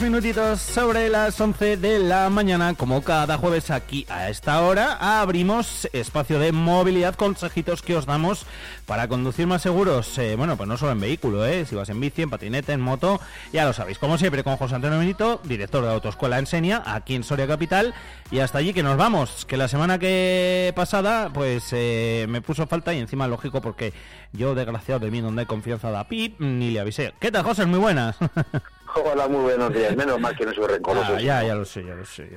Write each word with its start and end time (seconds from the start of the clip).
Minutitos 0.00 0.60
sobre 0.60 1.08
las 1.08 1.40
11 1.40 1.76
de 1.76 1.98
la 1.98 2.30
mañana, 2.30 2.74
como 2.74 3.02
cada 3.02 3.36
jueves 3.38 3.70
aquí 3.70 4.06
a 4.08 4.28
esta 4.28 4.62
hora, 4.62 5.20
abrimos 5.20 5.88
espacio 5.92 6.38
de 6.38 6.52
movilidad, 6.52 7.14
consejitos 7.14 7.82
que 7.82 7.94
os 7.94 8.06
damos 8.06 8.46
para 8.86 9.06
conducir 9.06 9.46
más 9.46 9.62
seguros. 9.62 10.18
Eh, 10.18 10.34
bueno, 10.36 10.56
pues 10.56 10.68
no 10.68 10.76
solo 10.76 10.92
en 10.92 11.00
vehículo, 11.00 11.44
eh, 11.46 11.64
si 11.66 11.74
vas 11.74 11.88
en 11.90 12.00
bici, 12.00 12.22
en 12.22 12.30
patinete, 12.30 12.72
en 12.72 12.80
moto, 12.80 13.20
ya 13.52 13.64
lo 13.64 13.72
sabéis. 13.72 13.98
Como 13.98 14.18
siempre, 14.18 14.42
con 14.44 14.56
José 14.56 14.74
Antonio 14.76 14.98
Benito, 14.98 15.40
director 15.44 15.84
de 15.84 15.92
Autoescuela 15.92 16.38
Ensenia, 16.38 16.82
aquí 16.86 17.14
en 17.14 17.22
Soria 17.22 17.46
Capital. 17.46 17.94
Y 18.30 18.40
hasta 18.40 18.58
allí 18.58 18.72
que 18.72 18.82
nos 18.82 18.96
vamos, 18.96 19.44
que 19.44 19.56
la 19.56 19.68
semana 19.68 19.98
que 19.98 20.72
pasada, 20.74 21.30
pues 21.32 21.68
eh, 21.72 22.26
me 22.28 22.40
puso 22.40 22.66
falta 22.66 22.94
y 22.94 22.98
encima 22.98 23.28
lógico 23.28 23.60
porque 23.60 23.92
yo, 24.32 24.54
desgraciado 24.54 25.00
de 25.00 25.10
mí, 25.10 25.20
donde 25.20 25.42
hay 25.42 25.46
confianza 25.46 25.90
da 25.90 26.08
pip, 26.08 26.40
ni 26.40 26.70
le 26.70 26.80
avisé. 26.80 27.14
¿Qué 27.20 27.30
tal, 27.30 27.44
José? 27.44 27.66
Muy 27.66 27.78
buenas. 27.78 28.16
Hola, 29.14 29.28
muy 29.28 29.42
buenos 29.42 29.72
días. 29.72 29.94
Menos 29.94 30.18
mal 30.18 30.36
que 30.36 30.44
no 30.44 30.52
soy 30.52 30.66
rencoroso. 30.66 31.14
Ah, 31.14 31.20
ya, 31.20 31.44
ya 31.44 31.54
lo 31.54 31.64
sé, 31.64 31.84
ya 31.84 31.94
lo 31.94 32.04
sé, 32.04 32.28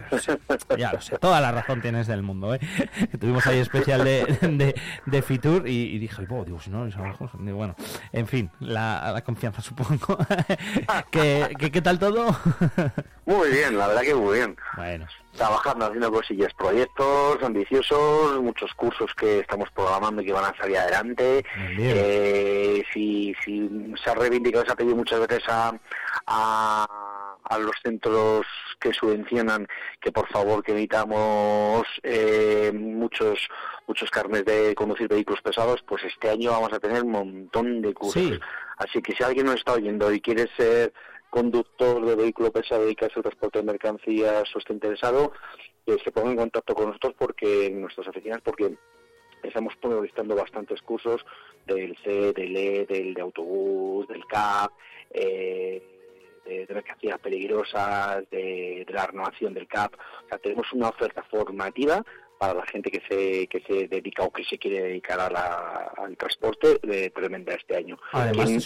ya 0.77 0.91
lo 0.91 1.01
sé. 1.01 1.17
Toda 1.17 1.41
la 1.41 1.51
razón 1.51 1.81
tienes 1.81 2.05
del 2.05 2.21
mundo, 2.21 2.53
¿eh? 2.53 2.59
Tuvimos 3.19 3.47
ahí 3.47 3.57
especial 3.57 4.03
de, 4.03 4.75
de, 5.07 5.21
Fitur 5.23 5.67
y, 5.67 5.97
dije, 5.97 6.27
oh, 6.29 6.45
digo, 6.45 6.59
si 6.59 6.69
no, 6.69 6.87
bueno, 7.55 7.75
en 8.11 8.27
fin, 8.27 8.51
la, 8.59 9.09
la 9.11 9.23
confianza 9.23 9.63
supongo. 9.63 10.19
¿Qué, 11.11 11.51
qué, 11.57 11.71
¿Qué 11.71 11.81
tal 11.81 11.97
todo? 11.97 12.27
Muy 13.25 13.49
bien, 13.49 13.75
la 13.75 13.87
verdad 13.87 14.03
que 14.03 14.13
muy 14.13 14.35
bien. 14.35 14.55
Bueno 14.75 15.07
trabajando, 15.37 15.85
haciendo 15.85 16.11
cosillas, 16.11 16.53
proyectos 16.53 17.41
ambiciosos, 17.41 18.41
muchos 18.41 18.73
cursos 18.73 19.13
que 19.15 19.39
estamos 19.39 19.69
programando 19.71 20.21
y 20.21 20.25
que 20.25 20.33
van 20.33 20.45
a 20.45 20.57
salir 20.57 20.77
adelante. 20.77 21.45
Eh, 21.77 22.83
si, 22.93 23.33
si 23.45 23.69
se 24.03 24.09
ha 24.09 24.15
reivindicado, 24.15 24.65
se 24.65 24.71
ha 24.71 24.75
pedido 24.75 24.95
muchas 24.95 25.19
veces 25.21 25.43
a, 25.47 25.73
a, 26.25 27.57
los 27.59 27.75
centros 27.81 28.45
que 28.79 28.93
subvencionan 28.93 29.65
que 30.01 30.11
por 30.11 30.27
favor 30.27 30.63
que 30.63 30.73
evitamos 30.73 31.87
eh, 32.03 32.71
muchos 32.73 33.47
muchos 33.87 34.11
carnes 34.11 34.45
de 34.45 34.75
conducir 34.75 35.07
vehículos 35.07 35.41
pesados, 35.41 35.81
pues 35.87 36.03
este 36.03 36.29
año 36.29 36.51
vamos 36.51 36.73
a 36.73 36.79
tener 36.79 37.03
un 37.03 37.11
montón 37.11 37.81
de 37.81 37.93
cursos. 37.93 38.39
Así 38.77 39.01
que 39.01 39.15
si 39.15 39.23
alguien 39.23 39.45
nos 39.45 39.55
está 39.55 39.73
oyendo 39.73 40.11
y 40.11 40.21
quiere 40.21 40.47
ser 40.55 40.93
conductor 41.29 42.05
de 42.05 42.15
vehículo 42.15 42.51
pesado 42.51 42.83
dedicarse 42.83 43.15
al 43.17 43.23
transporte 43.23 43.59
de 43.59 43.65
mercancías 43.65 44.55
o 44.55 44.59
esté 44.59 44.73
interesado, 44.73 45.31
que 45.85 45.97
se 45.99 46.11
ponga 46.11 46.31
en 46.31 46.37
contacto 46.37 46.73
con 46.73 46.87
nosotros 46.87 47.13
porque 47.17 47.67
en 47.67 47.81
nuestras 47.81 48.07
oficinas 48.07 48.41
porque 48.41 48.75
estamos 49.43 49.73
listando 50.01 50.35
bastantes 50.35 50.81
cursos 50.81 51.25
del 51.65 51.97
C, 52.03 52.33
del 52.33 52.55
E, 52.55 52.85
del 52.85 53.13
de 53.13 53.21
autobús, 53.21 54.07
del 54.07 54.25
CAP, 54.25 54.71
eh, 55.11 55.81
de, 56.45 56.73
mercancías 56.73 57.19
peligrosas, 57.19 58.29
de, 58.29 58.85
de, 58.87 58.93
la 58.93 59.07
renovación 59.07 59.53
del 59.53 59.67
CAP. 59.67 59.93
O 59.95 60.27
sea, 60.29 60.37
tenemos 60.37 60.71
una 60.73 60.89
oferta 60.89 61.23
formativa 61.23 62.03
para 62.37 62.53
la 62.53 62.65
gente 62.65 62.91
que 62.91 63.01
se 63.07 63.47
que 63.47 63.61
se 63.67 63.87
dedica 63.87 64.23
o 64.23 64.31
que 64.31 64.43
se 64.43 64.57
quiere 64.57 64.81
dedicar 64.81 65.19
al 65.19 66.17
transporte 66.17 66.79
de 66.83 67.09
tremenda 67.09 67.53
este 67.53 67.77
año. 67.77 67.97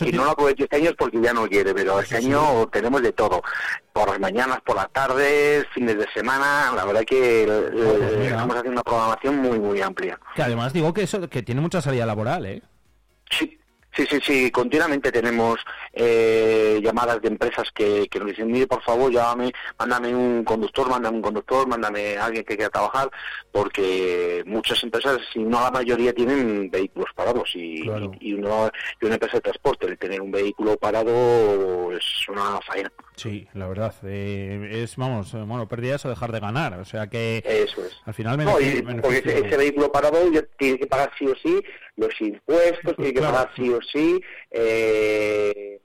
y 0.02 0.12
no 0.12 0.26
lo 0.26 0.32
aproveche 0.32 0.64
este 0.64 0.78
año 0.78 0.90
es 0.90 0.96
porque 0.96 1.22
ya 1.22 1.34
no 1.34 1.48
quiere, 1.48 1.74
pero 1.74 2.00
este 2.00 2.18
año 2.18 2.68
tenemos 2.68 3.02
de 3.02 3.12
todo. 3.14 3.42
Por 3.94 4.10
las 4.10 4.20
mañanas, 4.20 4.62
por 4.62 4.76
las 4.76 4.92
tardes, 4.92 5.66
fines 5.74 5.98
de 5.98 6.08
semana, 6.14 6.74
la 6.76 6.86
verdad 6.86 7.04
que 7.04 7.46
pues 7.48 8.28
estamos 8.28 8.56
haciendo 8.56 8.72
una 8.72 8.84
programación 8.84 9.38
muy 9.38 9.60
muy 9.60 9.82
amplia. 9.82 10.20
Que 10.36 10.44
además 10.44 10.74
digo 10.74 10.94
que 10.94 11.04
eso 11.04 11.30
que 11.30 11.44
tiene 11.44 11.62
mucha 11.62 11.82
salida 11.82 12.06
laboral, 12.06 12.46
¿eh? 12.46 12.62
Sí, 13.30 13.61
Sí, 13.94 14.06
sí, 14.10 14.20
sí, 14.26 14.52
continuamente 14.52 15.12
tenemos 15.12 15.60
eh, 15.92 16.80
llamadas 16.82 17.22
de 17.22 17.28
empresas 17.28 17.70
que, 17.76 18.08
que 18.10 18.20
nos 18.20 18.30
dicen, 18.30 18.50
mire, 18.50 18.66
por 18.66 18.82
favor, 18.82 19.12
llámame, 19.12 19.52
mándame 19.78 20.16
un 20.16 20.46
conductor, 20.46 20.90
mándame 20.90 21.18
un 21.18 21.22
conductor, 21.22 21.68
mándame 21.68 22.18
a 22.18 22.26
alguien 22.26 22.46
que 22.46 22.56
quiera 22.56 22.70
trabajar, 22.70 23.12
porque 23.52 24.44
muchas 24.46 24.82
empresas, 24.84 25.20
si 25.34 25.40
no 25.40 25.60
la 25.60 25.72
mayoría, 25.72 26.14
tienen 26.14 26.72
vehículos 26.72 27.10
parados 27.14 27.54
y, 27.54 27.84
y, 28.22 28.34
una 28.34 28.72
empresa 29.02 29.38
de 29.38 29.42
transporte, 29.42 29.88
el 29.88 29.98
tener 29.98 30.22
un 30.22 30.32
vehículo 30.32 30.78
parado 30.78 31.91
es 31.96 32.30
una 32.30 32.60
faena. 32.62 32.92
Sí, 33.16 33.48
la 33.54 33.68
verdad, 33.68 33.94
eh, 34.04 34.82
es, 34.84 34.96
vamos, 34.96 35.34
eh, 35.34 35.38
bueno, 35.46 35.68
pérdidas 35.68 36.06
o 36.06 36.10
dejar 36.10 36.32
de 36.32 36.40
ganar, 36.40 36.74
o 36.80 36.86
sea 36.86 37.08
que 37.08 37.44
Eso 37.46 37.86
es. 37.86 38.02
al 38.06 38.14
final 38.14 38.38
no, 38.38 38.52
porque 39.02 39.18
ese, 39.18 39.58
vehículo 39.58 39.92
parado 39.92 40.18
tiene 40.58 40.80
que 40.80 40.88
pagar 40.88 41.12
sí 41.18 41.26
o 41.26 41.36
sí 41.36 41.62
los 41.98 42.20
impuestos, 42.22 42.96
tiene 42.96 43.14
que 43.14 43.22
pagar 43.22 43.52
sí 43.56 43.70
o 43.70 43.80
sí, 43.82 44.22
eh, 44.50 45.82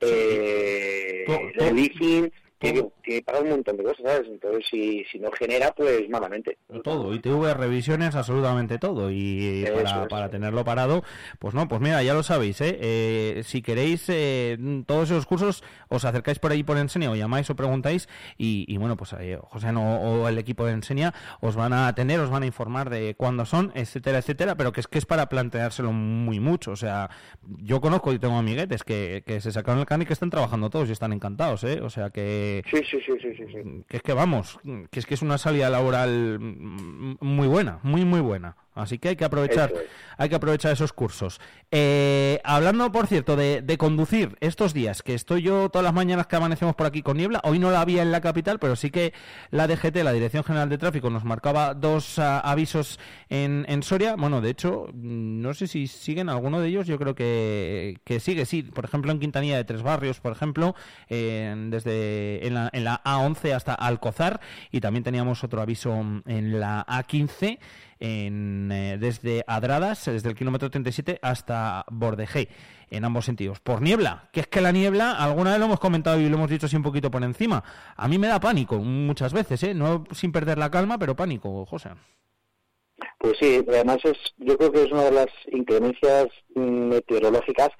eh, 0.00 1.24
el 1.58 1.76
leasing, 1.76 2.32
tiene 2.58 2.82
que, 3.01 3.01
pagar 3.24 3.42
un 3.42 3.50
montón 3.50 3.76
de 3.76 3.84
cosas, 3.84 4.04
¿sabes? 4.04 4.28
Entonces, 4.28 4.66
si, 4.70 5.04
si 5.10 5.18
no 5.18 5.30
genera, 5.32 5.72
pues 5.74 6.08
malamente. 6.08 6.58
Todo, 6.82 7.14
y 7.14 7.20
tuve 7.20 7.54
revisiones, 7.54 8.14
absolutamente 8.14 8.78
todo. 8.78 9.10
Y 9.10 9.64
para, 9.74 10.08
para, 10.08 10.28
tenerlo 10.28 10.64
parado, 10.64 11.02
pues 11.38 11.54
no, 11.54 11.68
pues 11.68 11.80
mira, 11.80 12.02
ya 12.02 12.14
lo 12.14 12.22
sabéis, 12.22 12.60
¿eh? 12.60 12.78
eh 12.80 13.42
si 13.44 13.62
queréis 13.62 14.08
eh, 14.08 14.58
todos 14.86 15.10
esos 15.10 15.26
cursos, 15.26 15.62
os 15.88 16.04
acercáis 16.04 16.38
por 16.38 16.52
ahí 16.52 16.62
por 16.62 16.78
Enseña, 16.78 17.10
o 17.10 17.16
llamáis 17.16 17.50
o 17.50 17.56
preguntáis, 17.56 18.08
y, 18.36 18.76
bueno, 18.76 18.96
pues 18.96 19.14
eh, 19.18 19.38
José 19.42 19.72
no, 19.72 20.00
o 20.00 20.28
el 20.28 20.38
equipo 20.38 20.64
de 20.66 20.72
Enseña 20.72 21.12
os 21.40 21.56
van 21.56 21.72
a 21.72 21.94
tener, 21.94 22.20
os 22.20 22.30
van 22.30 22.42
a 22.42 22.46
informar 22.46 22.90
de 22.90 23.14
cuándo 23.14 23.44
son, 23.44 23.72
etcétera, 23.74 24.18
etcétera, 24.18 24.56
pero 24.56 24.72
que 24.72 24.80
es 24.80 24.86
que 24.86 24.98
es 24.98 25.06
para 25.06 25.28
planteárselo 25.28 25.92
muy 25.92 26.40
mucho. 26.40 26.72
O 26.72 26.76
sea, 26.76 27.10
yo 27.58 27.80
conozco 27.80 28.12
y 28.12 28.18
tengo 28.18 28.36
amiguetes 28.36 28.84
que, 28.84 29.22
que 29.26 29.40
se 29.40 29.52
sacaron 29.52 29.80
el 29.80 29.86
can 29.86 30.02
y 30.02 30.06
que 30.06 30.12
están 30.12 30.30
trabajando 30.30 30.70
todos 30.70 30.88
y 30.88 30.92
están 30.92 31.12
encantados, 31.12 31.64
¿eh? 31.64 31.80
O 31.82 31.90
sea 31.90 32.10
que 32.10 32.62
Sí, 32.70 32.82
sí, 32.90 32.91
sí, 33.00 33.12
sí, 33.20 33.34
sí, 33.36 33.84
Que 33.88 33.98
es 33.98 34.02
que 34.02 34.12
vamos, 34.12 34.58
que 34.90 35.00
es 35.00 35.06
que 35.06 35.14
es 35.14 35.22
una 35.22 35.38
salida 35.38 35.70
laboral 35.70 36.38
muy 36.40 37.48
buena, 37.48 37.78
muy, 37.82 38.04
muy 38.04 38.20
buena. 38.20 38.56
Así 38.74 38.98
que 38.98 39.10
hay 39.10 39.16
que 39.16 39.24
aprovechar, 39.24 39.70
hay 40.16 40.28
que 40.30 40.34
aprovechar 40.34 40.72
esos 40.72 40.94
cursos. 40.94 41.40
Eh, 41.70 42.40
hablando, 42.42 42.90
por 42.90 43.06
cierto, 43.06 43.36
de, 43.36 43.76
conducir 43.78 44.36
estos 44.40 44.72
días, 44.72 45.02
que 45.02 45.14
estoy 45.14 45.42
yo 45.42 45.68
todas 45.68 45.84
las 45.84 45.92
mañanas 45.92 46.26
que 46.26 46.36
amanecemos 46.36 46.74
por 46.74 46.86
aquí 46.86 47.02
con 47.02 47.16
niebla, 47.16 47.40
hoy 47.44 47.58
no 47.58 47.70
la 47.70 47.82
había 47.82 48.02
en 48.02 48.12
la 48.12 48.20
capital, 48.20 48.58
pero 48.58 48.76
sí 48.76 48.90
que 48.90 49.12
la 49.50 49.66
DGT, 49.66 49.96
la 49.96 50.12
Dirección 50.12 50.44
General 50.44 50.68
de 50.70 50.78
Tráfico, 50.78 51.10
nos 51.10 51.24
marcaba 51.24 51.74
dos 51.74 52.18
ah, 52.18 52.40
avisos 52.40 52.98
en, 53.28 53.66
en, 53.68 53.82
Soria. 53.82 54.16
Bueno, 54.16 54.40
de 54.40 54.50
hecho, 54.50 54.88
no 54.94 55.52
sé 55.52 55.66
si 55.66 55.86
siguen 55.86 56.30
alguno 56.30 56.60
de 56.60 56.68
ellos, 56.68 56.86
yo 56.86 56.98
creo 56.98 57.14
que, 57.14 57.98
que 58.04 58.20
sigue, 58.20 58.46
sí. 58.46 58.62
Por 58.62 58.84
ejemplo, 58.86 59.12
en 59.12 59.20
Quintanilla 59.20 59.56
de 59.56 59.64
Tres 59.64 59.82
Barrios, 59.82 60.20
por 60.20 60.32
ejemplo, 60.32 60.74
desde 61.08 62.46
en 62.46 62.54
la, 62.54 62.70
en 62.72 62.84
la 62.84 63.02
A11 63.04 63.52
hasta 63.52 63.74
Alcozar, 63.74 64.40
y 64.70 64.80
también 64.80 65.04
teníamos 65.04 65.44
otro 65.44 65.60
aviso 65.60 65.92
en 66.26 66.60
la 66.60 66.86
A15 66.86 67.58
en, 68.02 68.70
eh, 68.72 68.98
desde 68.98 69.44
Adradas, 69.46 70.06
desde 70.06 70.28
el 70.28 70.34
kilómetro 70.34 70.68
37 70.70 71.20
hasta 71.22 71.84
Bordejé. 71.88 72.48
en 72.90 73.06
ambos 73.06 73.24
sentidos. 73.24 73.58
Por 73.60 73.80
niebla, 73.80 74.28
que 74.32 74.40
es 74.40 74.48
que 74.48 74.60
la 74.60 74.70
niebla, 74.70 75.12
alguna 75.12 75.52
vez 75.52 75.60
lo 75.60 75.64
hemos 75.64 75.80
comentado 75.80 76.20
y 76.20 76.28
lo 76.28 76.36
hemos 76.36 76.50
dicho 76.50 76.66
así 76.66 76.76
un 76.76 76.82
poquito 76.82 77.10
por 77.10 77.22
encima, 77.22 77.64
a 77.96 78.06
mí 78.06 78.18
me 78.18 78.26
da 78.26 78.38
pánico 78.38 78.76
muchas 78.80 79.32
veces, 79.32 79.62
¿eh? 79.62 79.72
no 79.72 80.04
sin 80.10 80.30
perder 80.30 80.58
la 80.58 80.70
calma, 80.70 80.98
pero 80.98 81.16
pánico, 81.16 81.64
José. 81.64 81.90
Pues 83.18 83.38
sí, 83.40 83.64
además 83.66 83.98
es, 84.04 84.18
yo 84.36 84.58
creo 84.58 84.72
que 84.72 84.82
es 84.82 84.92
una 84.92 85.04
de 85.04 85.12
las 85.12 85.28
inclemencias 85.50 86.26
meteorológicas 86.54 87.70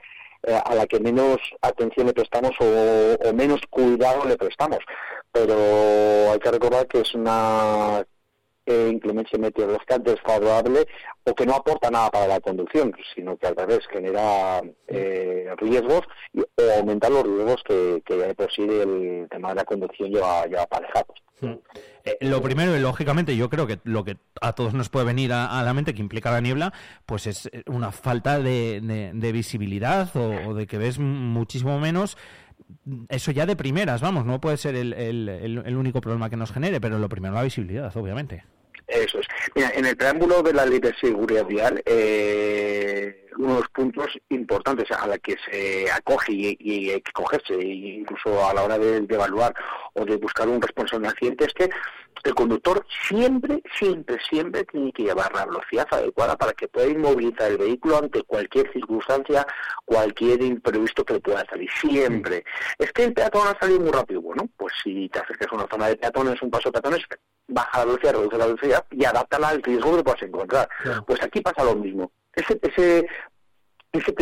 eh, 0.45 0.59
a 0.65 0.75
la 0.75 0.87
que 0.87 0.99
menos 0.99 1.37
atención 1.61 2.07
le 2.07 2.15
prestamos 2.15 2.53
o, 2.61 3.33
menos 3.35 3.61
cuidado 3.69 4.25
le 4.25 4.37
prestamos. 4.37 4.79
Pero 5.31 6.33
hay 6.33 6.39
que 6.39 6.51
recordar 6.51 6.87
que 6.87 7.01
es 7.01 7.15
una 7.15 8.03
eh, 8.73 8.91
inclemencia 8.91 9.39
meteorológica 9.39 9.99
desfavorable 9.99 10.87
o 11.25 11.35
que 11.35 11.47
no 11.47 11.55
aporta 11.55 11.91
nada 11.91 12.11
para 12.11 12.27
la 12.27 12.41
conducción, 12.41 12.93
sino 13.15 13.37
que 13.37 13.47
al 13.47 13.57
revés 13.57 13.81
genera 13.91 14.63
eh, 14.89 15.49
riesgos 15.59 16.03
y, 16.33 16.41
o 16.41 16.79
aumenta 16.79 17.09
los 17.09 17.25
riesgos 17.25 17.63
que, 17.65 18.03
que 18.05 18.17
de 18.17 18.35
por 18.35 18.51
sí 18.53 18.63
el 18.63 19.29
tema 19.31 19.51
de 19.51 19.55
la 19.57 19.65
conducción 19.65 20.11
lleva, 20.11 20.47
lleva 20.47 20.63
aparejados. 20.63 21.23
Eh, 22.05 22.17
lo 22.21 22.41
primero, 22.41 22.77
lógicamente, 22.79 23.37
yo 23.37 23.51
creo 23.51 23.67
que 23.67 23.79
lo 23.85 24.05
que 24.05 24.17
a 24.41 24.53
todos 24.53 24.75
nos 24.75 24.89
puede 24.89 25.07
venir 25.07 25.33
a, 25.33 25.63
la 25.63 25.75
mente 25.75 25.95
que 25.95 26.01
implica 26.01 26.31
la 26.31 26.41
niebla, 26.41 26.73
pues 27.07 27.27
es 27.27 27.51
una 27.67 27.93
falta 27.93 28.39
de, 28.39 28.81
de, 29.13 29.33
visibilidad 29.33 30.09
o, 30.17 30.55
de 30.55 30.67
que 30.67 30.79
ves 30.79 30.99
muchísimo 30.99 31.79
menos 31.79 32.17
eso 33.09 33.33
ya 33.33 33.45
de 33.45 33.55
primeras, 33.55 34.01
vamos, 34.01 34.25
no 34.25 34.41
puede 34.41 34.57
ser 34.57 34.75
el, 34.77 34.95
el, 34.95 35.29
el, 35.29 35.77
único 35.77 36.01
problema 36.01 36.31
que 36.31 36.37
nos 36.37 36.53
genere, 36.53 36.81
pero 36.81 36.99
lo 36.99 37.09
primero 37.09 37.35
la 37.35 37.43
visibilidad, 37.43 37.95
obviamente. 37.97 38.45
Eso 38.93 39.21
es. 39.21 39.27
Mira, 39.55 39.71
en 39.75 39.87
el 39.87 39.97
preámbulo 39.97 40.43
de 40.43 40.53
la 40.53 40.67
ley 40.67 40.79
de 40.79 40.95
seguridad 41.01 41.47
vial, 41.47 41.83
eh, 41.87 43.27
uno 43.39 43.55
de 43.55 43.61
los 43.61 43.69
puntos 43.71 44.07
importantes 44.29 44.91
a 44.91 45.07
la 45.07 45.19
que 45.19 45.37
se 45.51 45.91
acoge 45.91 46.33
y, 46.33 46.91
hay 46.91 47.01
que 47.01 47.13
cogerse, 47.13 47.55
incluso 47.55 48.47
a 48.47 48.53
la 48.53 48.63
hora 48.63 48.79
de, 48.79 48.99
evaluar 48.99 49.55
o 49.95 50.05
de 50.05 50.17
buscar 50.17 50.47
un 50.47 50.61
responsable 50.61 51.07
de 51.07 51.13
accidente, 51.13 51.47
es 51.47 51.55
que 51.55 51.71
el 52.25 52.35
conductor 52.35 52.87
siempre, 53.09 53.63
siempre, 53.77 54.19
siempre 54.31 54.65
tiene 54.65 54.93
que 54.93 55.05
llevar 55.05 55.35
la 55.35 55.47
velocidad 55.47 55.89
adecuada 55.91 56.37
para 56.37 56.53
que 56.53 56.69
pueda 56.69 56.87
inmovilizar 56.87 57.51
el 57.51 57.59
vehículo 57.59 57.99
ante 57.99 58.23
cualquier 58.23 58.71
circunstancia, 58.73 59.47
cualquier 59.85 60.43
imprevisto 60.43 61.05
que 61.05 61.15
le 61.15 61.21
pueda 61.21 61.45
salir. 61.47 61.69
Siempre. 61.81 62.45
Es 62.79 62.93
que 62.93 63.05
el 63.05 63.15
peatón 63.15 63.49
ha 63.49 63.59
salido 63.59 63.81
muy 63.81 63.91
rápido. 63.91 64.21
Bueno, 64.21 64.49
pues 64.57 64.73
si 64.85 65.09
te 65.09 65.19
acercas 65.19 65.49
a 65.51 65.57
una 65.57 65.67
zona 65.69 65.89
de 65.89 65.97
peatones, 65.97 66.41
un 66.43 66.51
paso 66.51 66.69
de 66.69 66.73
peatones, 66.73 67.03
baja 67.49 67.79
la 67.79 67.85
velocidad, 67.85 68.13
reduce 68.13 68.39
la 68.39 68.47
velocidad 68.47 68.87
y 68.91 69.05
adáptala 69.05 69.49
al 69.49 69.63
riesgo 69.63 69.97
que 69.97 70.05
puedas 70.05 70.23
encontrar. 70.23 70.69
Pues 71.07 71.23
aquí 71.23 71.41
pasa 71.41 71.65
lo 71.65 71.75
mismo. 71.75 72.13
Ese, 72.35 72.59
ese, 72.63 73.07
ese 73.93 74.13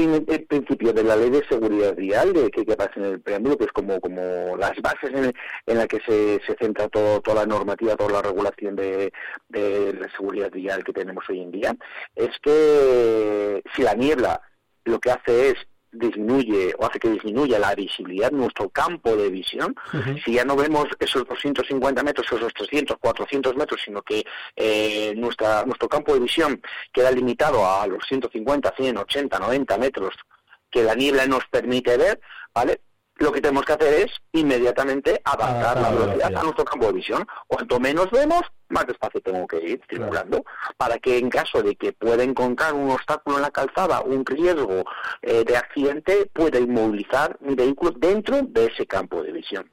principio 0.49 0.93
de 0.93 1.05
la 1.05 1.15
ley 1.15 1.31
de 1.31 1.47
seguridad 1.49 1.95
vial 1.95 2.33
de 2.33 2.51
que, 2.51 2.65
que 2.65 2.73
aparece 2.73 2.99
en 2.99 3.07
el 3.07 3.21
preámbulo, 3.21 3.57
que 3.57 3.65
es 3.65 3.73
como, 3.73 4.01
como 4.01 4.57
las 4.57 4.73
bases 4.83 5.11
en, 5.11 5.33
en 5.67 5.79
las 5.79 5.87
que 5.87 6.01
se, 6.01 6.41
se 6.45 6.57
centra 6.59 6.89
todo, 6.89 7.21
toda 7.21 7.43
la 7.43 7.47
normativa, 7.47 7.95
toda 7.95 8.15
la 8.15 8.23
regulación 8.23 8.75
de, 8.75 9.13
de 9.49 9.95
la 9.95 10.11
seguridad 10.11 10.51
vial 10.51 10.83
que 10.83 10.93
tenemos 10.93 11.25
hoy 11.29 11.43
en 11.43 11.53
día, 11.53 11.77
es 12.17 12.31
que 12.43 13.63
si 13.77 13.83
la 13.83 13.95
niebla 13.95 14.43
lo 14.85 14.99
que 14.99 15.13
hace 15.13 15.51
es 15.51 15.57
disminuye 15.93 16.75
o 16.79 16.87
hace 16.87 16.99
que 16.99 17.11
disminuya 17.11 17.59
la 17.59 17.75
visibilidad, 17.75 18.31
nuestro 18.31 18.69
campo 18.69 19.17
de 19.17 19.31
visión, 19.31 19.75
si 20.25 20.35
ya 20.35 20.45
no 20.45 20.57
vemos 20.57 20.87
esos 20.99 21.27
250 21.27 22.03
metros, 22.03 22.27
esos 22.31 22.53
300, 22.55 22.97
400 22.99 23.57
metros, 23.57 23.81
sino 23.85 24.03
que 24.03 24.25
eh, 24.57 25.15
nuestra, 25.17 25.65
nuestro 25.65 25.89
campo 25.89 26.15
de 26.15 26.21
visión 26.21 26.63
queda 26.93 27.11
limitado 27.11 27.67
a 27.67 27.87
los 27.87 28.05
150, 28.07 28.75
100, 28.77 28.97
80, 28.99 29.39
90 29.39 29.79
metros 29.79 30.15
que 30.71 30.83
la 30.85 30.95
niebla 30.95 31.27
nos 31.27 31.45
permite 31.47 31.97
ver, 31.97 32.21
¿vale? 32.55 32.81
Lo 33.21 33.31
que 33.31 33.41
tenemos 33.41 33.65
que 33.65 33.75
hacer 33.75 33.95
es 33.95 34.13
inmediatamente 34.33 35.21
adaptar 35.25 35.81
la 35.81 35.91
velocidad 35.91 36.35
a 36.35 36.43
nuestro 36.43 36.65
campo 36.65 36.87
de 36.87 36.95
visión. 36.95 37.27
Cuanto 37.47 37.79
menos 37.79 38.11
vemos, 38.11 38.41
más 38.71 38.87
despacio 38.87 39.21
tengo 39.21 39.47
que 39.47 39.59
ir 39.59 39.81
circulando, 39.89 40.43
para 40.79 40.99
que 40.99 41.19
en 41.19 41.29
caso 41.29 41.63
de 41.63 41.77
que 41.77 41.93
pueda 41.93 42.23
encontrar 42.23 42.73
un 42.73 42.91
obstáculo 42.91 43.37
en 43.37 43.43
la 43.43 43.51
calzada, 43.51 44.01
un 44.01 44.25
riesgo 44.25 44.85
eh, 45.21 45.45
de 45.45 45.57
accidente, 45.57 46.31
pueda 46.33 46.59
inmovilizar 46.59 47.37
mi 47.41 47.55
vehículo 47.55 47.93
dentro 47.93 48.41
de 48.43 48.67
ese 48.67 48.87
campo 48.87 49.23
de 49.23 49.33
visión. 49.33 49.71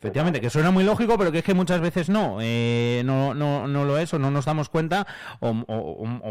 Efectivamente, 0.00 0.40
que 0.40 0.48
suena 0.48 0.70
muy 0.70 0.82
lógico, 0.82 1.18
pero 1.18 1.30
que 1.30 1.38
es 1.40 1.44
que 1.44 1.52
muchas 1.52 1.82
veces 1.82 2.08
no, 2.08 2.38
eh, 2.40 3.02
no, 3.04 3.34
no, 3.34 3.68
no 3.68 3.84
lo 3.84 3.98
es 3.98 4.14
o 4.14 4.18
no 4.18 4.30
nos 4.30 4.46
damos 4.46 4.70
cuenta 4.70 5.06
o, 5.40 5.52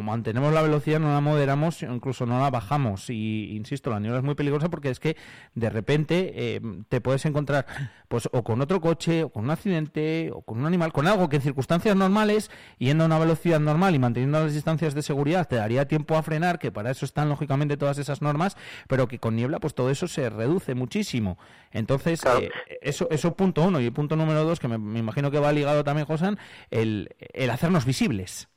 mantenemos 0.01 0.51
la 0.51 0.63
velocidad, 0.63 0.99
no 0.99 1.13
la 1.13 1.21
moderamos, 1.21 1.83
incluso 1.83 2.25
no 2.25 2.39
la 2.39 2.49
bajamos. 2.49 3.11
Y 3.11 3.55
insisto, 3.55 3.91
la 3.91 3.99
niebla 3.99 4.17
es 4.17 4.23
muy 4.23 4.33
peligrosa 4.33 4.69
porque 4.69 4.89
es 4.89 4.99
que 4.99 5.17
de 5.53 5.69
repente 5.69 6.31
eh, 6.33 6.61
te 6.89 6.99
puedes 6.99 7.23
encontrar 7.27 7.67
pues 8.07 8.27
o 8.31 8.43
con 8.43 8.59
otro 8.59 8.81
coche, 8.81 9.23
o 9.23 9.29
con 9.29 9.43
un 9.43 9.51
accidente, 9.51 10.31
o 10.33 10.41
con 10.41 10.57
un 10.57 10.65
animal, 10.65 10.91
con 10.91 11.05
algo 11.05 11.29
que 11.29 11.35
en 11.35 11.43
circunstancias 11.43 11.95
normales, 11.95 12.49
yendo 12.79 13.03
a 13.03 13.07
una 13.07 13.19
velocidad 13.19 13.59
normal 13.59 13.93
y 13.93 13.99
manteniendo 13.99 14.43
las 14.43 14.53
distancias 14.55 14.95
de 14.95 15.03
seguridad, 15.03 15.47
te 15.47 15.57
daría 15.57 15.87
tiempo 15.87 16.17
a 16.17 16.23
frenar, 16.23 16.57
que 16.57 16.71
para 16.71 16.89
eso 16.89 17.05
están 17.05 17.29
lógicamente 17.29 17.77
todas 17.77 17.99
esas 17.99 18.23
normas, 18.23 18.57
pero 18.87 19.07
que 19.07 19.19
con 19.19 19.35
niebla 19.35 19.59
pues 19.59 19.75
todo 19.75 19.91
eso 19.91 20.07
se 20.07 20.27
reduce 20.31 20.73
muchísimo. 20.73 21.37
Entonces, 21.71 22.23
eh, 22.25 22.49
eso, 22.81 23.07
eso 23.11 23.35
punto 23.35 23.58
uno. 23.61 23.79
Y 23.81 23.89
punto 23.91 24.15
número 24.15 24.43
dos, 24.43 24.59
que 24.59 24.67
me, 24.67 24.99
imagino 24.99 25.31
que 25.31 25.39
va 25.39 25.51
ligado 25.51 25.83
también, 25.83 26.07
Josan, 26.07 26.39
el, 26.69 27.15
el 27.33 27.49
hacernos 27.49 27.85
visibles. 27.85 28.49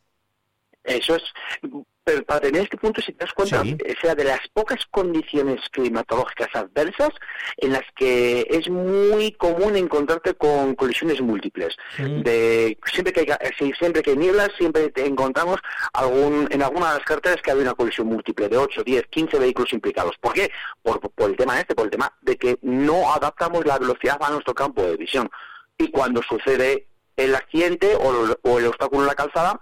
Eso 0.84 1.14
es, 1.16 1.22
pero 2.04 2.24
para 2.24 2.40
tener 2.40 2.62
este 2.62 2.76
punto, 2.76 3.00
si 3.00 3.12
te 3.12 3.24
das 3.24 3.32
cuenta, 3.32 3.62
sea 4.00 4.14
de 4.14 4.24
las 4.24 4.40
pocas 4.52 4.84
condiciones 4.90 5.60
climatológicas 5.70 6.48
adversas 6.54 7.10
en 7.58 7.72
las 7.72 7.84
que 7.94 8.46
es 8.50 8.68
muy 8.68 9.32
común 9.32 9.76
encontrarte 9.76 10.34
con 10.34 10.74
colisiones 10.74 11.20
múltiples. 11.20 11.76
De 11.98 12.76
siempre 12.86 13.12
que 13.12 13.20
hay, 13.20 13.72
siempre 13.78 14.02
que 14.02 14.10
hay 14.10 14.16
nieblas, 14.16 14.50
siempre 14.58 14.90
te 14.90 15.06
encontramos 15.06 15.60
algún 15.92 16.48
en 16.50 16.62
alguna 16.62 16.92
de 16.92 16.98
las 16.98 17.06
carreteras 17.06 17.40
que 17.40 17.52
hay 17.52 17.58
una 17.58 17.74
colisión 17.74 18.08
múltiple 18.08 18.48
de 18.48 18.56
8, 18.56 18.82
10, 18.82 19.06
15 19.08 19.38
vehículos 19.38 19.72
implicados. 19.72 20.16
¿Por 20.20 20.32
qué? 20.32 20.50
Por, 20.82 21.00
por 21.00 21.30
el 21.30 21.36
tema 21.36 21.60
este, 21.60 21.74
por 21.74 21.84
el 21.84 21.90
tema 21.90 22.12
de 22.20 22.36
que 22.36 22.58
no 22.62 23.12
adaptamos 23.12 23.64
la 23.64 23.78
velocidad 23.78 24.18
a 24.20 24.30
nuestro 24.30 24.54
campo 24.54 24.82
de 24.82 24.96
visión. 24.96 25.30
Y 25.78 25.90
cuando 25.90 26.22
sucede 26.22 26.88
el 27.16 27.34
accidente 27.34 27.94
o, 27.94 28.36
o 28.42 28.58
el 28.58 28.66
obstáculo 28.66 29.02
en 29.02 29.06
la 29.06 29.14
calzada, 29.14 29.60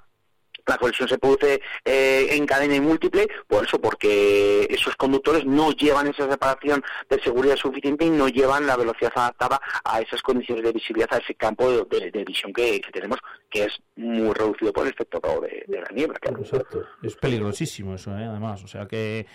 la 0.66 0.78
colisión 0.78 1.08
se 1.08 1.18
produce 1.18 1.60
eh, 1.84 2.28
en 2.30 2.46
cadena 2.46 2.76
y 2.76 2.80
múltiple, 2.80 3.28
por 3.46 3.64
eso, 3.64 3.80
porque 3.80 4.66
esos 4.70 4.96
conductores 4.96 5.44
no 5.44 5.72
llevan 5.72 6.08
esa 6.08 6.30
separación 6.30 6.82
de 7.08 7.20
seguridad 7.22 7.56
suficiente 7.56 8.04
y 8.04 8.10
no 8.10 8.28
llevan 8.28 8.66
la 8.66 8.76
velocidad 8.76 9.12
adaptada 9.14 9.60
a 9.84 10.00
esas 10.00 10.22
condiciones 10.22 10.64
de 10.64 10.72
visibilidad, 10.72 11.12
a 11.12 11.18
ese 11.18 11.34
campo 11.34 11.70
de, 11.70 12.24
visión 12.24 12.52
que, 12.52 12.80
tenemos, 12.92 13.18
que 13.50 13.64
es 13.64 13.72
muy 13.96 14.32
reducido 14.34 14.72
por 14.72 14.86
el 14.86 14.92
efecto 14.92 15.20
de, 15.40 15.64
de 15.66 15.80
la 15.80 15.88
niebla. 15.92 16.18
Exacto. 16.22 16.84
Es 17.02 17.16
peligrosísimo 17.16 17.94
eso, 17.94 18.16
¿eh? 18.16 18.24
además. 18.24 18.62
O 18.64 18.68
sea 18.68 18.86
que 18.86 19.26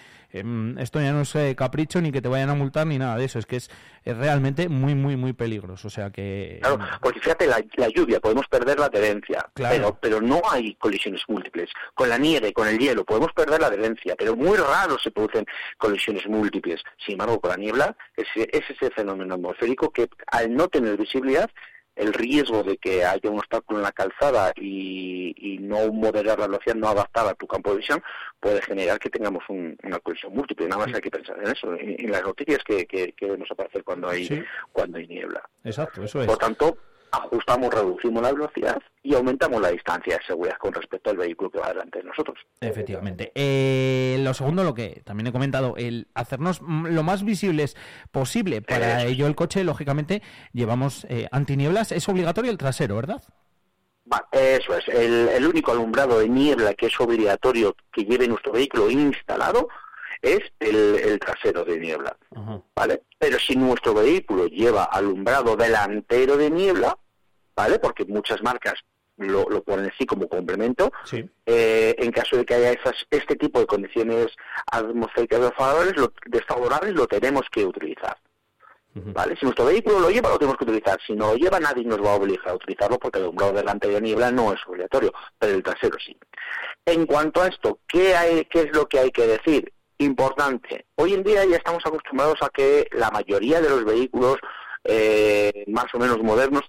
esto 0.77 1.00
ya 1.00 1.12
no 1.12 1.22
es 1.22 1.36
eh, 1.36 1.56
capricho 1.56 2.01
ni 2.01 2.12
que 2.12 2.22
te 2.22 2.27
vayan 2.27 2.50
a 2.50 2.56
multar 2.56 2.88
ni 2.88 2.98
nada 2.98 3.18
de 3.18 3.25
eso, 3.25 3.39
es 3.39 3.46
que 3.46 3.58
es, 3.58 3.70
realmente 4.04 4.70
muy, 4.70 4.96
muy, 4.96 5.15
muy 5.15 5.34
peligroso. 5.34 5.88
O 5.88 5.92
sea 5.92 6.12
que. 6.12 6.60
Claro, 6.62 6.80
porque 7.01 7.20
fíjate, 7.20 7.48
la, 7.48 7.88
lluvia, 7.89 8.20
podemos 8.20 8.48
perder 8.48 8.80
la 8.80 8.86
adherencia, 8.86 9.50
pero, 9.54 9.98
pero 10.00 10.22
no 10.22 10.42
hay 10.50 10.75
colisiones 10.75 11.22
múltiples. 11.27 11.70
Con 11.94 12.10
la 12.10 12.18
nieve, 12.18 12.54
con 12.54 12.68
el 12.68 12.77
hielo, 12.77 13.06
podemos 13.06 13.32
perder 13.34 13.62
la 13.62 13.68
adherencia, 13.68 14.15
pero 14.18 14.36
muy 14.36 14.58
raro 14.58 14.98
se 15.00 15.12
producen 15.12 15.46
colisiones 15.77 16.27
múltiples. 16.27 16.82
Sin 17.04 17.13
embargo, 17.13 17.39
con 17.39 17.51
la 17.51 17.58
niebla, 17.58 17.96
es, 18.15 18.27
es 18.36 18.63
ese 18.70 18.89
fenómeno 18.92 19.36
atmosférico 19.36 19.92
que 19.92 20.10
al 20.27 20.54
no 20.54 20.68
tener 20.68 20.98
visibilidad 20.98 21.50
el 21.95 22.13
riesgo 22.13 22.63
de 22.63 22.77
que 22.77 23.05
haya 23.05 23.29
un 23.29 23.39
obstáculo 23.39 23.79
en 23.79 23.83
la 23.83 23.91
calzada 23.91 24.51
y, 24.55 25.57
no 25.61 25.91
moderar 25.91 26.37
la 26.37 26.47
velocidad, 26.47 26.75
no 26.75 26.89
adaptar 26.89 27.27
a 27.27 27.33
tu 27.33 27.47
campo 27.47 27.71
de 27.71 27.77
visión, 27.77 28.03
puede 28.39 28.61
generar 28.61 28.99
que 28.99 29.09
tengamos 29.09 29.43
una 29.49 29.99
colisión 29.99 30.33
múltiple. 30.33 30.67
Nada 30.67 30.85
más 30.85 30.93
hay 30.93 31.01
que 31.01 31.09
pensar 31.09 31.37
en 31.39 31.51
eso, 31.51 31.73
en, 31.73 32.11
las 32.11 32.21
noticias 32.21 32.59
que, 32.63 32.85
que, 32.85 33.13
vemos 33.21 33.49
aparecer 33.49 33.83
cuando 33.83 34.09
hay, 34.09 34.45
cuando 34.71 34.99
hay 34.99 35.07
niebla. 35.07 35.41
Exacto, 35.63 36.03
eso 36.03 36.21
es. 36.21 36.27
Por 36.27 36.37
tanto, 36.37 36.77
ajustamos, 37.15 37.74
reducimos 37.74 38.22
la 38.22 38.31
velocidad 38.31 38.81
y 39.03 39.13
aumentamos 39.13 39.62
la 39.62 39.69
distancia 39.69 40.17
de 40.17 40.25
seguridad 40.25 40.57
con 40.57 40.74
respecto 40.74 41.10
al 41.10 41.17
vehículo 41.17 41.50
que 41.50 41.60
va 41.60 41.69
delante 41.69 42.00
de 42.00 42.05
nosotros. 42.05 42.38
Efectivamente. 42.60 43.31
Eh, 43.36 44.17
lo 44.19 44.34
segundo, 44.34 44.63
lo 44.63 44.74
que 44.74 45.01
también 45.05 45.27
he 45.27 45.31
comentado, 45.31 45.75
el 45.77 46.07
hacernos 46.13 46.62
lo 46.62 47.03
más 47.03 47.24
visibles 47.24 47.75
posible. 48.12 48.62
Para 48.62 49.03
ello 49.03 49.27
el 49.27 49.36
coche, 49.36 49.63
lógicamente, 49.63 50.22
llevamos 50.53 51.05
eh, 51.10 51.27
antinieblas. 51.31 51.91
Es 51.91 52.07
obligatorio 52.10 52.51
el 52.51 52.57
trasero, 52.57 52.95
¿verdad? 52.95 53.22
eso 54.31 54.77
es. 54.77 54.88
El, 54.88 55.45
único 55.48 55.72
alumbrado 55.72 56.19
de 56.19 56.29
niebla 56.29 56.74
que 56.74 56.88
es 56.88 57.00
obligatorio 57.00 57.75
que 57.91 58.03
lleve 58.03 58.27
nuestro 58.27 58.51
vehículo 58.51 58.89
instalado 58.89 59.67
es 60.22 60.39
el, 60.60 61.19
trasero 61.19 61.63
de 61.63 61.79
niebla, 61.79 62.17
¿vale? 62.75 63.03
Pero 63.19 63.39
si 63.39 63.55
nuestro 63.55 63.93
vehículo 63.93 64.48
lleva 64.48 64.86
alumbrado 64.86 65.55
delantero 65.55 66.38
de 66.38 66.50
niebla, 66.50 66.98
¿vale? 67.55 67.79
Porque 67.79 68.05
muchas 68.05 68.41
marcas 68.41 68.75
lo, 69.17 69.63
ponen 69.63 69.91
así 69.93 70.05
como 70.05 70.27
complemento. 70.27 70.91
Eh, 71.45 71.95
en 71.97 72.12
caso 72.12 72.38
de 72.38 72.45
que 72.45 72.53
haya 72.53 72.71
esas, 72.71 72.95
este 73.09 73.35
tipo 73.35 73.59
de 73.59 73.65
condiciones 73.65 74.27
atmosféricas 74.71 75.41
desfavorables, 75.41 75.97
lo, 75.97 76.13
desfavorables, 76.25 76.93
lo 76.93 77.07
tenemos 77.07 77.43
que 77.51 77.65
utilizar. 77.65 78.17
¿Vale? 78.97 79.35
Si 79.35 79.43
nuestro 79.43 79.65
vehículo 79.65 80.00
lo 80.00 80.09
lleva, 80.09 80.29
lo 80.29 80.38
tenemos 80.38 80.57
que 80.57 80.63
utilizar. 80.63 80.97
Si 81.05 81.13
no 81.13 81.33
lo 81.33 81.35
lleva, 81.35 81.59
nadie 81.59 81.83
nos 81.83 82.01
va 82.01 82.13
a 82.13 82.15
obligar 82.15 82.47
a 82.47 82.53
utilizarlo 82.53 82.97
porque 82.97 83.19
el 83.19 83.25
alumbrado 83.25 83.51
delante 83.51 83.89
de 83.89 84.00
niebla 84.00 84.31
no 84.31 84.53
es 84.53 84.59
obligatorio, 84.65 85.13
pero 85.38 85.53
el 85.53 85.63
trasero 85.63 85.97
sí. 86.00 86.17
En 86.85 87.05
cuanto 87.05 87.41
a 87.41 87.47
esto, 87.47 87.79
¿qué, 87.89 88.15
hay, 88.15 88.45
qué 88.45 88.62
es 88.62 88.74
lo 88.74 88.88
que 88.88 89.00
hay 89.00 89.12
que 89.12 89.27
decir? 89.27 89.74
Importante. 89.97 90.85
Hoy 90.95 91.13
en 91.13 91.24
día 91.24 91.43
ya 91.43 91.57
estamos 91.57 91.85
acostumbrados 91.85 92.41
a 92.41 92.47
que 92.47 92.88
la 92.93 93.12
mayoría 93.12 93.59
de 93.59 93.69
los 93.69 93.83
vehículos 93.83 94.38
eh, 94.85 95.65
más 95.67 95.93
o 95.93 96.00
menos 96.00 96.19
modernos 96.19 96.63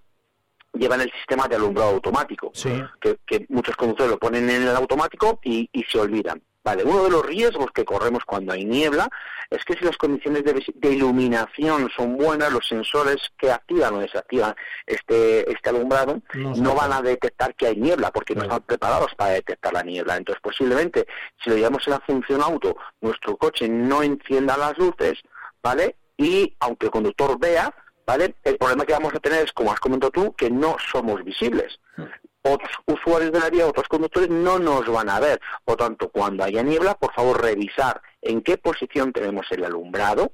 llevan 0.78 1.00
el 1.00 1.12
sistema 1.12 1.49
de 1.49 1.56
alumbrado 1.56 1.90
automático, 1.90 2.52
que, 3.00 3.47
muchos 3.49 3.76
conductores 3.76 4.11
lo 4.11 4.18
ponen 4.18 4.49
en 4.50 4.62
el 4.62 4.76
automático 4.76 5.40
y, 5.42 5.68
se 5.90 5.99
olvidan. 5.99 6.42
Vale, 6.64 6.83
uno 6.83 7.04
de 7.04 7.11
los 7.11 7.25
riesgos 7.25 7.71
que 7.73 7.85
corremos 7.85 8.25
cuando 8.25 8.52
hay 8.52 8.64
niebla 8.64 9.09
es 9.50 9.64
que 9.64 9.75
si 9.75 9.85
las 9.85 9.97
condiciones 9.97 10.42
de, 10.42 10.92
iluminación 10.92 11.88
son 11.97 12.16
buenas, 12.16 12.52
los 12.52 12.66
sensores 12.66 13.18
que 13.38 13.52
activan 13.52 13.95
o 13.95 14.00
desactivan 14.00 14.52
este, 14.85 15.49
este 15.49 15.71
alumbrado 15.71 16.21
no, 16.35 16.75
van 16.75 16.92
a 16.92 17.02
detectar 17.02 17.54
que 17.54 17.68
hay 17.68 17.76
niebla 17.76 18.11
porque 18.11 18.35
no 18.35 18.42
están 18.42 18.62
preparados 18.62 19.14
para 19.14 19.35
detectar 19.35 19.73
la 19.75 19.85
niebla. 19.85 20.16
Entonces, 20.16 20.42
posiblemente, 20.42 21.06
si 21.42 21.50
lo 21.50 21.56
llevamos 21.56 21.87
en 21.87 21.92
la 21.92 22.00
función 22.00 22.42
auto, 22.42 22.76
nuestro 23.00 23.37
coche 23.37 23.68
no 23.68 24.02
encienda 24.02 24.56
las 24.56 24.76
luces, 24.76 25.21
¿vale? 25.62 25.95
Y 26.16 26.56
aunque 26.59 26.87
el 26.87 26.92
conductor 26.92 27.38
vea, 27.38 27.73
¿vale? 28.07 28.37
El 28.45 28.57
problema 28.57 28.85
que 28.85 28.93
vamos 28.93 29.15
a 29.15 29.21
tener 29.21 29.45
es, 29.45 29.53
como 29.53 29.73
has 29.73 29.81
comentado 29.81 30.11
tú, 30.11 30.33
que 30.35 30.51
no 30.51 30.77
somos 30.91 31.25
visibles. 31.25 31.81
Hmm. 31.97 32.05
Otros 32.43 32.71
usuarios 32.87 33.33
de 33.33 33.41
la 33.41 33.51
vía, 33.51 33.67
otros 33.67 33.89
conductores 33.89 34.31
no 34.31 34.59
nos 34.61 34.87
van 34.87 35.11
a 35.11 35.19
ver. 35.19 35.41
Por 35.65 35.77
tanto, 35.77 36.11
cuando 36.11 36.45
haya 36.45 36.63
niebla, 36.63 36.95
por 36.95 37.13
favor, 37.13 37.43
revisar 37.43 38.01
en 38.23 38.41
qué 38.43 38.57
posición 38.57 39.13
tenemos 39.13 39.47
el 39.51 39.65
alumbrado, 39.65 40.31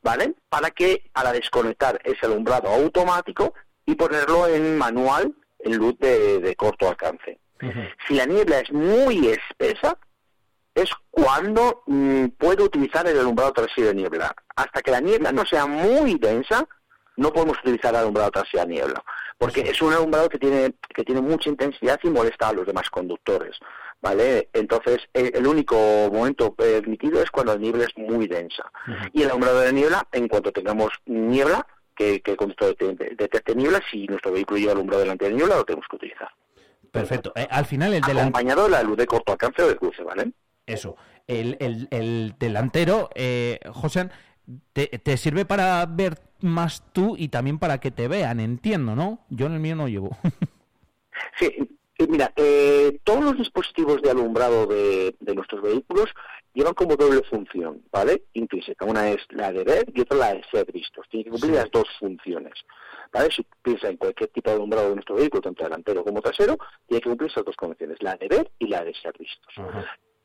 ¿vale? 0.00 0.34
Para 0.48 0.70
que 0.70 1.10
a 1.14 1.24
la 1.24 1.32
desconectar 1.32 2.00
ese 2.04 2.26
alumbrado 2.26 2.68
automático 2.68 3.54
y 3.84 3.96
ponerlo 3.96 4.46
en 4.46 4.78
manual, 4.78 5.34
en 5.58 5.76
luz 5.76 5.98
de, 5.98 6.54
corto 6.56 6.88
alcance. 6.88 7.40
Si 8.06 8.14
la 8.14 8.26
niebla 8.26 8.60
es 8.60 8.70
muy 8.70 9.28
espesa, 9.28 9.98
es 10.74 10.90
cuando 11.10 11.82
mm, 11.86 12.26
puedo 12.38 12.64
utilizar 12.64 13.06
el 13.08 13.18
alumbrado 13.18 13.52
trasero 13.52 13.88
de 13.88 13.94
niebla. 13.94 14.36
Hasta 14.54 14.82
que 14.82 14.90
la 14.90 15.00
niebla 15.00 15.32
no 15.32 15.44
sea 15.46 15.66
muy 15.66 16.14
densa, 16.18 16.68
no 17.16 17.32
podemos 17.32 17.58
utilizar 17.58 17.94
alumbrado 17.94 18.30
trasera 18.30 18.64
niebla, 18.64 19.02
porque 19.38 19.60
es 19.62 19.80
un 19.82 19.92
alumbrado 19.92 20.28
que 20.28 20.38
tiene, 20.38 20.74
que 20.94 21.04
tiene 21.04 21.20
mucha 21.20 21.50
intensidad 21.50 21.98
y 22.02 22.10
molesta 22.10 22.48
a 22.48 22.52
los 22.52 22.66
demás 22.66 22.90
conductores. 22.90 23.56
¿Vale? 24.02 24.50
Entonces, 24.52 24.98
el, 25.14 25.46
único 25.46 25.74
momento 26.12 26.54
permitido 26.54 27.20
es 27.22 27.30
cuando 27.30 27.54
la 27.54 27.58
niebla 27.58 27.84
es 27.84 27.96
muy 27.96 28.28
densa. 28.28 28.70
Y 29.12 29.22
el 29.22 29.30
alumbrado 29.30 29.60
de 29.60 29.72
niebla, 29.72 30.06
en 30.12 30.28
cuanto 30.28 30.52
tengamos 30.52 30.92
niebla, 31.06 31.66
que, 31.96 32.20
que 32.20 32.32
el 32.32 32.36
conductor 32.36 32.76
detecte 32.76 33.54
niebla, 33.54 33.80
si 33.90 34.06
nuestro 34.06 34.32
vehículo 34.32 34.60
lleva 34.60 34.72
alumbrado 34.72 35.02
delante 35.02 35.24
de 35.24 35.32
niebla, 35.32 35.56
lo 35.56 35.64
tenemos 35.64 35.86
que 35.88 35.96
utilizar. 35.96 36.28
Perfecto. 36.92 37.32
Eh, 37.34 37.48
al 37.50 37.64
final, 37.64 37.94
el 37.94 38.00
delantero. 38.00 38.20
Acompañado 38.20 38.64
de 38.64 38.70
la 38.70 38.82
luz 38.82 38.96
de 38.96 39.06
corto 39.06 39.32
alcance 39.32 39.62
o 39.62 39.68
de 39.68 39.76
cruce, 39.76 40.02
¿vale? 40.02 40.32
Eso. 40.66 40.96
El, 41.26 41.56
el, 41.60 41.88
el 41.90 42.34
delantero, 42.38 43.10
eh, 43.14 43.58
José, 43.72 44.08
te, 44.72 44.86
te, 44.86 45.16
sirve 45.16 45.44
para 45.44 45.84
ver 45.86 46.18
más 46.40 46.82
tú 46.92 47.16
y 47.18 47.28
también 47.28 47.58
para 47.58 47.78
que 47.78 47.90
te 47.90 48.08
vean, 48.08 48.40
entiendo, 48.40 48.94
¿no? 48.94 49.20
Yo 49.30 49.46
en 49.46 49.54
el 49.54 49.60
mío 49.60 49.76
no 49.76 49.88
llevo. 49.88 50.16
sí, 51.38 51.52
mira, 52.08 52.32
eh, 52.36 52.98
todos 53.04 53.24
los 53.24 53.38
dispositivos 53.38 54.02
de 54.02 54.10
alumbrado 54.10 54.66
de, 54.66 55.14
nuestros 55.34 55.62
vehículos 55.62 56.10
llevan 56.54 56.74
como 56.74 56.96
doble 56.96 57.22
función, 57.22 57.82
¿vale? 57.90 58.24
Intrínseca. 58.34 58.84
Una 58.84 59.10
es 59.10 59.22
la 59.30 59.52
de 59.52 59.64
ver 59.64 59.84
y 59.94 60.00
otra 60.00 60.16
la 60.16 60.34
de 60.34 60.44
ser 60.50 60.70
vistos. 60.72 61.06
Tiene 61.08 61.24
que 61.24 61.30
cumplir 61.30 61.54
las 61.54 61.70
dos 61.70 61.86
funciones. 61.98 62.54
¿Vale? 63.12 63.30
Si 63.30 63.46
piensa 63.62 63.88
en 63.88 63.96
cualquier 63.96 64.30
tipo 64.30 64.50
de 64.50 64.56
alumbrado 64.56 64.88
de 64.88 64.94
nuestro 64.96 65.14
vehículo, 65.14 65.42
tanto 65.42 65.62
delantero 65.62 66.04
como 66.04 66.20
trasero, 66.20 66.56
tiene 66.86 67.00
que 67.00 67.08
cumplir 67.08 67.30
esas 67.30 67.44
dos 67.44 67.56
condiciones, 67.56 67.98
la 68.00 68.16
de 68.16 68.28
ver 68.28 68.50
y 68.58 68.66
la 68.66 68.84
de 68.84 68.94
ser 68.94 69.14
vistos. 69.18 69.54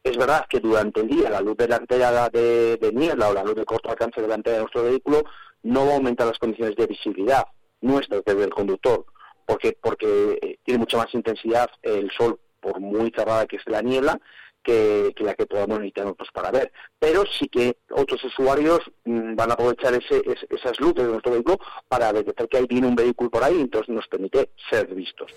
Es 0.03 0.17
verdad 0.17 0.45
que 0.49 0.59
durante 0.59 1.01
el 1.01 1.07
día 1.07 1.29
la 1.29 1.41
luz 1.41 1.55
delantera 1.57 2.29
de, 2.29 2.91
niebla 2.93 3.29
o 3.29 3.33
la 3.33 3.43
luz 3.43 3.55
de 3.55 3.65
corto 3.65 3.89
alcance 3.89 4.19
delantera 4.19 4.55
de 4.55 4.61
nuestro 4.63 4.83
vehículo 4.83 5.23
no 5.61 5.85
va 5.85 5.91
a 5.91 5.95
aumentar 5.95 6.25
las 6.25 6.39
condiciones 6.39 6.75
de 6.75 6.87
visibilidad 6.87 7.45
nuestra 7.81 8.21
que 8.21 8.33
del 8.33 8.49
conductor, 8.49 9.05
porque, 9.45 9.77
porque 9.81 10.39
eh, 10.41 10.59
tiene 10.63 10.79
mucha 10.79 10.97
más 10.97 11.13
intensidad 11.13 11.69
el 11.83 12.11
sol, 12.11 12.39
por 12.59 12.79
muy 12.79 13.11
cerrada 13.15 13.45
que 13.45 13.57
esté 13.57 13.71
la 13.71 13.81
niebla, 13.81 14.19
que, 14.63 15.13
la 15.19 15.33
que 15.33 15.45
podamos 15.45 15.79
necesitar 15.79 16.05
nosotros 16.05 16.29
para 16.33 16.51
ver. 16.51 16.71
Pero 16.99 17.23
sí 17.39 17.47
que 17.47 17.77
otros 17.91 18.23
usuarios 18.23 18.79
mm, 19.05 19.35
van 19.35 19.51
a 19.51 19.53
aprovechar 19.53 19.93
ese, 19.93 20.21
esas 20.49 20.79
luces 20.79 21.05
de 21.05 21.11
nuestro 21.11 21.31
vehículo 21.33 21.59
para 21.87 22.13
detectar 22.13 22.47
que 22.47 22.57
hay 22.57 22.65
viene 22.65 22.87
un 22.87 22.95
vehículo 22.95 23.29
por 23.29 23.43
ahí, 23.43 23.59
entonces 23.59 23.89
nos 23.89 24.07
permite 24.07 24.51
ser 24.69 24.93
vistos. 24.93 25.31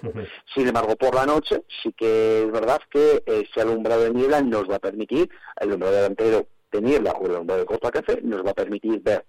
Sin 0.54 0.66
embargo, 0.66 0.97
por 0.97 1.14
la 1.14 1.26
noche 1.26 1.64
sí 1.83 1.93
que 1.93 2.45
es 2.45 2.52
verdad 2.52 2.81
que 2.90 3.23
ese 3.26 3.61
alumbrado 3.61 4.02
de 4.02 4.11
niebla 4.11 4.43
nos 4.43 4.71
va 4.71 4.76
a 4.76 4.81
permitir, 4.81 5.28
el 5.61 5.69
alumbrado 5.69 5.95
delantero 5.95 6.47
de 6.73 6.81
niebla 6.81 7.12
o 7.12 7.26
el 7.26 7.33
alumbrado 7.33 7.61
de 7.61 7.66
corto 7.66 7.90
café 7.90 8.21
nos 8.23 8.45
va 8.45 8.50
a 8.50 8.54
permitir 8.54 9.00
ver. 9.00 9.25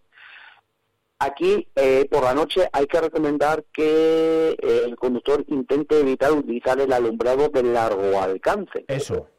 Aquí, 1.19 1.65
eh, 1.75 2.07
por 2.11 2.23
la 2.23 2.33
noche, 2.33 2.67
hay 2.73 2.87
que 2.87 2.99
recomendar 2.99 3.63
que 3.71 4.57
eh, 4.61 4.81
el 4.85 4.97
conductor 4.97 5.45
intente 5.47 5.99
evitar 5.99 6.33
utilizar 6.33 6.79
el 6.81 6.91
alumbrado 6.91 7.47
de 7.47 7.63
largo 7.63 8.21
alcance. 8.21 8.83
Eso. 8.87 9.29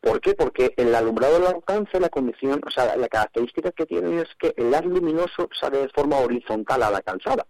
¿Por 0.00 0.20
qué? 0.20 0.34
Porque 0.34 0.74
el 0.76 0.94
alumbrado 0.94 1.40
de 1.40 1.48
alcance, 1.48 1.98
la 1.98 2.08
condición, 2.08 2.60
o 2.64 2.70
sea, 2.70 2.96
la 2.96 3.08
característica 3.08 3.72
que 3.72 3.86
tiene 3.86 4.22
es 4.22 4.28
que 4.38 4.54
el 4.56 4.72
haz 4.72 4.84
luminoso 4.84 5.48
sale 5.58 5.78
de 5.78 5.88
forma 5.88 6.18
horizontal 6.18 6.82
a 6.82 6.90
la 6.90 7.02
calzada. 7.02 7.46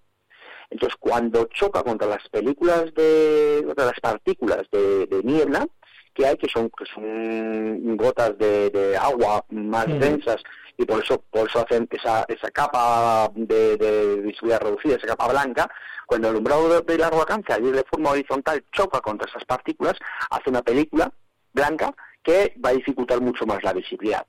Entonces, 0.71 0.97
cuando 0.99 1.45
choca 1.47 1.83
contra 1.83 2.09
las 2.09 2.27
películas 2.29 2.93
de, 2.95 3.63
contra 3.67 3.87
las 3.87 4.01
partículas 4.01 4.63
de, 4.71 5.21
niebla, 5.25 5.67
que 6.15 6.27
hay, 6.27 6.37
que 6.37 6.49
son, 6.49 6.71
que 6.71 6.85
son 6.93 7.97
gotas 7.97 8.37
de, 8.39 8.97
agua 9.01 9.45
más 9.51 9.87
densas, 9.87 10.43
y 10.77 10.85
por 10.85 11.03
eso, 11.03 11.23
por 11.31 11.49
eso 11.49 11.61
hacen 11.61 11.89
esa, 11.91 12.25
esa 12.29 12.51
capa 12.51 13.31
de, 13.35 14.21
visibilidad 14.23 14.61
reducida, 14.61 14.97
esa 14.97 15.07
capa 15.07 15.29
blanca, 15.29 15.71
cuando 16.07 16.29
el 16.29 16.35
alumbrado 16.35 16.81
de, 16.81 16.99
largo 16.99 17.21
alcance, 17.21 17.53
allí 17.53 17.71
de 17.71 17.85
forma 17.85 18.11
horizontal, 18.11 18.65
choca 18.73 19.01
contra 19.01 19.29
esas 19.29 19.45
partículas, 19.45 19.95
hace 20.31 20.51
una 20.51 20.63
película 20.63 21.13
blanca 21.53 21.95
que 22.23 22.55
va 22.65 22.71
a 22.71 22.75
dificultar 22.75 23.21
mucho 23.21 23.47
más 23.47 23.63
la 23.63 23.73
visibilidad. 23.73 24.27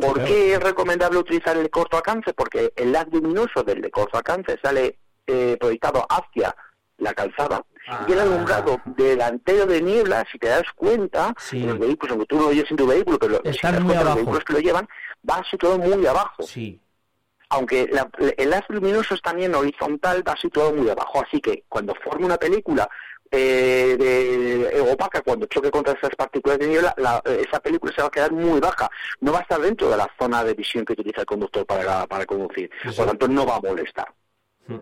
¿Por 0.00 0.24
qué 0.24 0.54
es 0.54 0.60
recomendable 0.60 1.18
utilizar 1.18 1.56
el 1.56 1.64
de 1.64 1.70
corto 1.70 1.96
alcance? 1.96 2.32
Porque 2.32 2.72
el 2.76 2.94
haz 2.96 3.06
luminoso 3.10 3.62
del 3.62 3.80
de 3.80 3.90
corto 3.90 4.16
alcance 4.16 4.58
sale 4.62 4.98
eh, 5.26 5.56
proyectado 5.58 6.06
hacia 6.08 6.54
la 6.98 7.12
calzada 7.14 7.64
y 8.08 8.12
el 8.12 8.20
alumbrado 8.20 8.80
ah. 8.84 8.92
delantero 8.96 9.66
de 9.66 9.82
niebla, 9.82 10.24
si 10.30 10.38
te 10.38 10.48
das 10.48 10.64
cuenta, 10.74 11.34
en 11.52 11.66
los 11.66 11.78
vehículos, 11.78 12.12
aunque 12.12 12.26
tú 12.26 12.36
no 12.36 12.42
lo 12.44 12.52
lleves 12.52 12.70
en 12.70 12.76
tu 12.76 12.86
vehículo, 12.86 13.18
pero 13.18 13.36
si 13.44 13.58
te 13.58 13.72
das 13.72 13.84
cuenta, 13.84 14.04
los 14.04 14.14
vehículos 14.16 14.44
que 14.44 14.52
lo 14.54 14.58
llevan, 14.60 14.88
va 15.28 15.42
situado 15.50 15.78
muy 15.78 16.06
abajo. 16.06 16.42
Sí. 16.42 16.80
Aunque 17.50 17.90
el 18.38 18.52
haz 18.52 18.64
luminoso 18.68 19.14
es 19.14 19.22
también 19.22 19.54
horizontal, 19.54 20.26
va 20.26 20.34
situado 20.36 20.72
muy 20.72 20.88
abajo. 20.88 21.22
Así 21.24 21.40
que 21.40 21.64
cuando 21.68 21.94
forme 22.02 22.26
una 22.26 22.38
película 22.38 22.88
eh, 23.36 23.96
de, 23.96 24.80
opaca 24.92 25.20
cuando 25.22 25.46
choque 25.46 25.70
contra 25.70 25.94
esas 25.94 26.14
partículas 26.16 26.58
de 26.58 26.68
niebla, 26.68 26.94
esa 27.24 27.60
película 27.60 27.92
se 27.94 28.02
va 28.02 28.08
a 28.08 28.10
quedar 28.10 28.32
muy 28.32 28.60
baja. 28.60 28.90
No 29.20 29.32
va 29.32 29.40
a 29.40 29.42
estar 29.42 29.60
dentro 29.60 29.90
de 29.90 29.96
la 29.96 30.08
zona 30.18 30.44
de 30.44 30.54
visión 30.54 30.84
que 30.84 30.92
utiliza 30.92 31.20
el 31.20 31.26
conductor 31.26 31.66
para, 31.66 32.06
para 32.06 32.26
conducir. 32.26 32.70
Por 32.82 32.98
lo 32.98 33.06
tanto, 33.06 33.28
no 33.28 33.46
va 33.46 33.56
a 33.56 33.60
molestar. 33.60 34.12
Sí, 34.66 34.80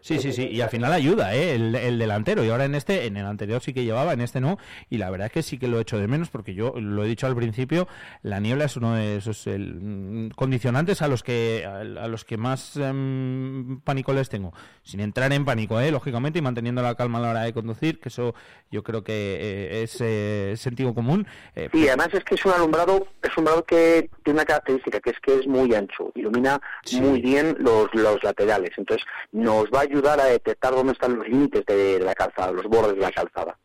sí, 0.00 0.18
sí, 0.18 0.48
y 0.50 0.60
al 0.60 0.70
final 0.70 0.92
ayuda, 0.92 1.34
¿eh? 1.34 1.54
El, 1.54 1.98
delantero. 1.98 2.44
Y 2.44 2.50
ahora 2.50 2.64
en 2.64 2.74
este, 2.74 3.06
en 3.06 3.16
el 3.16 3.26
anterior 3.26 3.60
sí 3.60 3.72
que 3.72 3.84
llevaba, 3.84 4.12
en 4.12 4.20
este 4.20 4.40
no. 4.40 4.58
Y 4.90 4.98
la 4.98 5.10
verdad 5.10 5.26
es 5.26 5.32
que 5.32 5.42
sí 5.42 5.58
que 5.58 5.68
lo 5.68 5.78
he 5.78 5.82
hecho 5.82 5.98
de 5.98 6.08
menos 6.08 6.30
porque 6.30 6.54
yo 6.54 6.74
lo 6.76 7.04
he 7.04 7.08
dicho 7.08 7.26
al 7.26 7.36
principio, 7.36 7.88
la 8.22 8.40
niebla 8.40 8.64
es 8.64 8.76
uno 8.76 8.94
de 8.94 9.16
esos 9.16 9.44
mm, 9.46 10.28
condicionantes 10.30 11.02
a 11.02 11.08
los 11.08 11.22
que 11.22 11.64
a, 11.66 11.84
los 12.08 12.24
que 12.24 12.36
más 12.36 12.76
em, 12.76 13.80
pánico 13.80 14.12
les 14.12 14.28
tengo. 14.28 14.52
Sin 14.82 15.00
entrar 15.00 15.32
en 15.32 15.44
pánico, 15.44 15.80
¿eh? 15.80 15.90
Lógicamente, 15.90 16.38
y 16.38 16.42
manteniendo 16.42 16.82
la 16.82 16.94
calma 16.94 17.18
a 17.18 17.22
la 17.22 17.30
hora 17.30 17.42
de 17.42 17.52
conducir, 17.52 18.00
que 18.00 18.08
eso 18.08 18.34
yo 18.70 18.82
creo 18.82 19.02
que 19.02 19.12
eh, 19.12 19.82
es 19.82 20.00
eh, 20.00 20.54
sentido 20.56 20.94
común. 20.94 21.26
Eh, 21.54 21.68
sí, 21.72 21.88
además 21.88 22.08
es 22.12 22.24
que 22.24 22.34
es 22.34 22.44
un 22.44 22.52
alumbrado, 22.52 23.06
es 23.22 23.30
un 23.36 23.48
alumbrado 23.48 23.64
que 23.64 24.10
tiene 24.24 24.38
una 24.38 24.44
característica, 24.44 25.00
que 25.00 25.10
es 25.10 25.20
que 25.20 25.34
es 25.36 25.46
muy 25.46 25.74
ancho, 25.74 26.12
ilumina 26.14 26.60
muy 27.00 27.20
bien 27.20 27.56
los, 27.58 27.92
los 27.94 28.22
laterales. 28.22 28.70
Entonces, 28.76 29.06
nos 29.32 29.66
va 29.66 29.80
a 29.80 29.84
ayudar 29.88 30.20
a 30.20 30.26
detectar 30.26 30.74
dónde 30.74 30.92
están 30.92 31.16
los 31.16 31.28
límites 31.28 31.64
de 31.66 31.98
la 32.00 32.14
calzada, 32.14 32.52
los 32.52 32.66
bordes 32.66 32.94
de 32.94 33.00
la 33.00 33.10
calzada. 33.10 33.58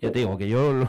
yo 0.00 0.12
te 0.12 0.18
digo 0.18 0.36
que 0.36 0.48
yo 0.48 0.72
lo, 0.72 0.88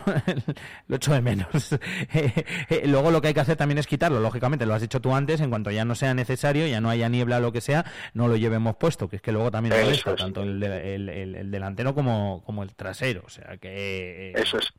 echo 0.95 1.13
de 1.13 1.21
menos. 1.21 1.47
Eh, 2.13 2.45
eh, 2.69 2.83
luego 2.85 3.11
lo 3.11 3.21
que 3.21 3.29
hay 3.29 3.33
que 3.33 3.39
hacer 3.41 3.57
también 3.57 3.77
es 3.77 3.87
quitarlo, 3.87 4.19
lógicamente, 4.19 4.65
lo 4.65 4.73
has 4.73 4.81
dicho 4.81 5.01
tú 5.01 5.13
antes, 5.13 5.41
en 5.41 5.49
cuanto 5.49 5.71
ya 5.71 5.83
no 5.83 5.95
sea 5.95 6.13
necesario, 6.13 6.65
ya 6.67 6.79
no 6.79 6.89
haya 6.89 7.09
niebla 7.09 7.37
o 7.37 7.41
lo 7.41 7.51
que 7.51 7.61
sea, 7.61 7.85
no 8.13 8.27
lo 8.27 8.37
llevemos 8.37 8.75
puesto, 8.77 9.09
que 9.09 9.17
es 9.17 9.21
que 9.21 9.31
luego 9.31 9.51
también 9.51 9.75
molesta, 9.75 10.15
tanto 10.15 10.43
el, 10.43 10.63
el, 10.63 11.51
delantero 11.51 11.93
como, 11.93 12.43
como 12.45 12.63
el 12.63 12.73
trasero, 12.73 13.23
o 13.25 13.29
sea 13.29 13.57
que... 13.57 14.31
Eso 14.35 14.57
es. 14.57 14.71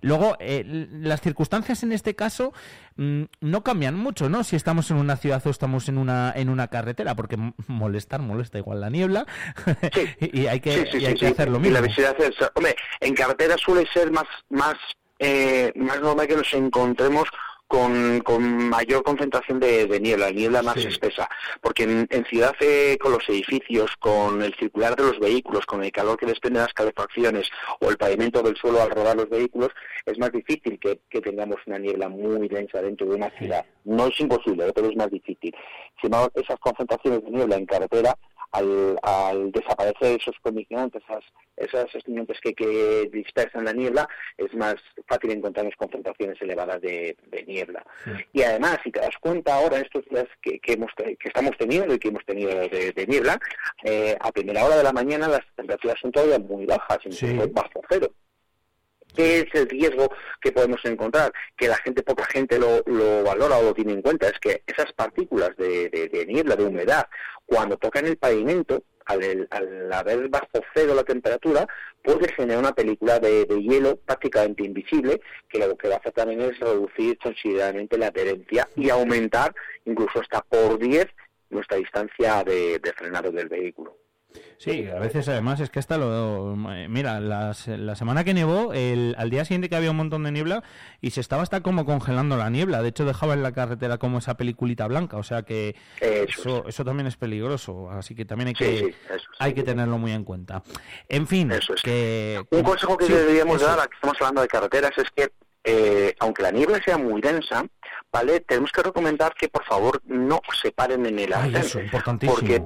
Luego, 0.00 0.36
eh, 0.40 0.64
las 0.90 1.20
circunstancias 1.20 1.82
en 1.82 1.92
este 1.92 2.14
caso 2.14 2.52
mm, 2.96 3.22
no 3.40 3.64
cambian 3.64 3.94
mucho, 3.94 4.28
¿no? 4.28 4.44
Si 4.44 4.56
estamos 4.56 4.90
en 4.90 4.98
una 4.98 5.16
ciudad 5.16 5.42
o 5.46 5.50
estamos 5.50 5.88
en 5.88 5.98
una, 5.98 6.32
en 6.34 6.48
una 6.48 6.68
carretera, 6.68 7.14
porque 7.14 7.36
molestar 7.66 8.20
molesta 8.20 8.58
igual 8.58 8.80
la 8.80 8.90
niebla 8.90 9.26
y, 10.20 10.46
hay 10.46 10.60
que, 10.60 10.88
y 10.92 11.04
hay 11.06 11.14
que 11.14 11.28
hacer 11.28 11.48
lo 11.48 11.58
mismo. 11.58 11.74
la 11.74 11.80
visibilidad 11.80 12.16
hombre, 12.54 12.76
en 13.00 13.14
carretera 13.14 13.56
suele 13.56 13.86
ser 13.92 14.10
más, 14.10 14.26
más, 14.50 14.76
eh, 15.18 15.72
más 15.76 16.00
normal 16.00 16.26
que 16.26 16.36
nos 16.36 16.52
encontremos 16.54 17.28
con, 17.66 18.20
con 18.20 18.68
mayor 18.68 19.02
concentración 19.02 19.60
de, 19.60 20.00
niebla, 20.00 20.30
niebla 20.30 20.62
más 20.62 20.76
espesa, 20.76 21.28
porque 21.60 21.82
en, 21.82 22.24
ciudad 22.26 22.54
eh, 22.60 22.96
con 23.00 23.12
los 23.12 23.28
edificios, 23.28 23.96
con 23.98 24.42
el 24.42 24.54
circular 24.54 24.94
de 24.96 25.04
los 25.04 25.18
vehículos, 25.18 25.66
con 25.66 25.82
el 25.82 25.92
calor 25.92 26.16
que 26.16 26.26
desprenden 26.26 26.62
las 26.62 26.72
calefacciones 26.72 27.48
o 27.80 27.90
el 27.90 27.96
pavimento 27.96 28.42
del 28.42 28.56
suelo 28.56 28.82
al 28.82 28.90
rodar 28.90 29.16
los 29.16 29.28
vehículos, 29.28 29.70
es 30.04 30.18
más 30.18 30.30
difícil 30.32 30.78
que, 30.78 31.00
tengamos 31.20 31.56
una 31.66 31.78
niebla 31.78 32.08
muy 32.08 32.46
densa 32.46 32.80
dentro 32.80 33.06
de 33.08 33.16
una 33.16 33.30
ciudad. 33.30 33.64
No 33.84 34.06
es 34.06 34.20
imposible, 34.20 34.72
pero 34.72 34.88
es 34.88 34.96
más 34.96 35.10
difícil. 35.10 35.54
Si 36.00 36.08
no, 36.08 36.30
esas 36.34 36.58
concentraciones 36.60 37.24
de 37.24 37.30
niebla 37.30 37.56
en 37.56 37.66
carretera 37.66 38.16
al, 38.52 38.98
al 39.02 39.52
desaparecer 39.52 40.18
esos 40.20 40.36
condicionantes, 40.40 41.02
esas, 41.56 41.94
estimulantes 41.94 42.38
que, 42.40 42.54
que, 42.54 43.08
dispersan 43.12 43.64
la 43.64 43.72
niebla, 43.72 44.08
es 44.36 44.52
más 44.54 44.76
fácil 45.06 45.32
encontrar 45.32 45.66
concentraciones 45.76 46.40
elevadas 46.40 46.80
de, 46.80 47.16
niebla. 47.46 47.55
Y 48.32 48.42
además, 48.42 48.78
si 48.84 48.90
te 48.90 49.00
das 49.00 49.16
cuenta 49.20 49.54
ahora, 49.54 49.78
estos 49.78 50.04
días 50.10 50.26
que, 50.42 50.58
que, 50.60 50.74
hemos, 50.74 50.90
que 50.96 51.16
estamos 51.24 51.52
teniendo 51.58 51.94
y 51.94 51.98
que 51.98 52.08
hemos 52.08 52.24
tenido 52.24 52.50
de, 52.50 53.06
niebla, 53.08 53.38
eh, 53.84 54.16
a 54.20 54.32
primera 54.32 54.64
hora 54.64 54.76
de 54.76 54.82
la 54.82 54.92
mañana 54.92 55.28
las 55.28 55.42
temperaturas 55.54 55.98
son 56.00 56.12
todavía 56.12 56.38
muy 56.38 56.66
bajas, 56.66 56.98
incluso 57.04 57.48
bajo 57.50 57.82
cero. 57.88 58.10
¿Qué 59.14 59.40
es 59.40 59.54
el 59.54 59.68
riesgo 59.68 60.10
que 60.40 60.52
podemos 60.52 60.84
encontrar? 60.84 61.32
Que 61.56 61.68
la 61.68 61.76
gente, 61.76 62.02
poca 62.02 62.26
gente 62.26 62.58
lo, 62.58 62.82
valora 63.24 63.56
o 63.56 63.62
lo 63.62 63.74
tiene 63.74 63.94
en 63.94 64.02
cuenta. 64.02 64.28
Es 64.28 64.38
que 64.38 64.62
esas 64.66 64.92
partículas 64.92 65.56
de, 65.56 66.26
niebla, 66.28 66.54
de 66.54 66.64
humedad, 66.64 67.06
cuando 67.46 67.78
tocan 67.78 68.06
el 68.06 68.18
pavimento, 68.18 68.82
al, 69.06 69.92
haber 69.92 70.28
bajo 70.28 70.60
cero 70.74 70.94
la 70.94 71.04
temperatura, 71.04 71.66
puede 72.02 72.32
generar 72.32 72.58
una 72.58 72.72
película 72.72 73.18
de, 73.18 73.46
hielo 73.46 73.96
prácticamente 73.96 74.64
invisible, 74.64 75.20
que 75.48 75.58
lo 75.58 75.76
que 75.76 75.88
va 75.88 75.94
a 75.94 75.98
hacer 75.98 76.12
también 76.12 76.42
es 76.42 76.58
reducir 76.60 77.18
considerablemente 77.18 77.98
la 77.98 78.08
adherencia 78.08 78.68
y 78.76 78.90
aumentar 78.90 79.54
incluso 79.84 80.20
hasta 80.20 80.42
por 80.42 80.78
10 80.78 81.06
nuestra 81.50 81.76
distancia 81.76 82.44
de 82.44 82.94
frenado 82.96 83.30
del 83.30 83.48
vehículo. 83.48 83.96
Sí, 84.58 84.88
a 84.88 84.98
veces 84.98 85.28
además 85.28 85.60
es 85.60 85.70
que 85.70 85.78
hasta 85.78 85.98
lo... 85.98 86.56
Mira, 86.88 87.20
la 87.20 87.54
semana 87.54 88.24
que 88.24 88.34
nevó, 88.34 88.72
el, 88.72 89.14
al 89.18 89.30
día 89.30 89.44
siguiente 89.44 89.68
que 89.68 89.76
había 89.76 89.90
un 89.90 89.96
montón 89.96 90.24
de 90.24 90.32
niebla 90.32 90.62
y 91.00 91.10
se 91.10 91.20
estaba 91.20 91.42
hasta 91.42 91.60
como 91.60 91.84
congelando 91.84 92.36
la 92.36 92.50
niebla. 92.50 92.82
De 92.82 92.88
hecho, 92.88 93.04
dejaba 93.04 93.34
en 93.34 93.42
la 93.42 93.52
carretera 93.52 93.98
como 93.98 94.18
esa 94.18 94.36
peliculita 94.36 94.86
blanca. 94.86 95.16
O 95.18 95.22
sea 95.22 95.42
que 95.42 95.76
eso, 96.00 96.64
eso, 96.66 96.84
también 96.84 97.06
es 97.06 97.16
peligroso. 97.16 97.90
Así 97.90 98.14
que 98.14 98.24
también 98.24 98.48
hay 98.48 98.54
que, 98.54 98.94
hay 99.38 99.54
que 99.54 99.62
tenerlo 99.62 99.98
muy 99.98 100.12
en 100.12 100.24
cuenta. 100.24 100.62
En 101.08 101.26
fin, 101.26 101.52
que... 101.82 102.42
Un 102.50 102.62
consejo 102.62 102.96
que 102.96 103.06
deberíamos 103.06 103.60
dar, 103.60 103.78
a 103.78 103.86
que 103.86 103.94
estamos 103.94 104.16
hablando 104.20 104.42
de 104.42 104.48
carreteras, 104.48 104.92
es 104.96 105.10
que 105.14 105.32
eh, 105.68 106.14
aunque 106.20 106.42
la 106.42 106.52
niebla 106.52 106.80
sea 106.82 106.96
muy 106.96 107.20
densa, 107.20 107.66
¿vale? 108.12 108.40
Tenemos 108.40 108.70
que 108.70 108.82
recomendar 108.82 109.34
que 109.34 109.48
por 109.48 109.64
favor 109.64 110.00
no 110.06 110.40
se 110.62 110.70
paren 110.70 111.04
en 111.06 111.18
el 111.18 111.32
arcén. 111.32 111.56
Eso, 111.56 111.80
importantísimo. 111.80 112.38
Porque 112.38 112.62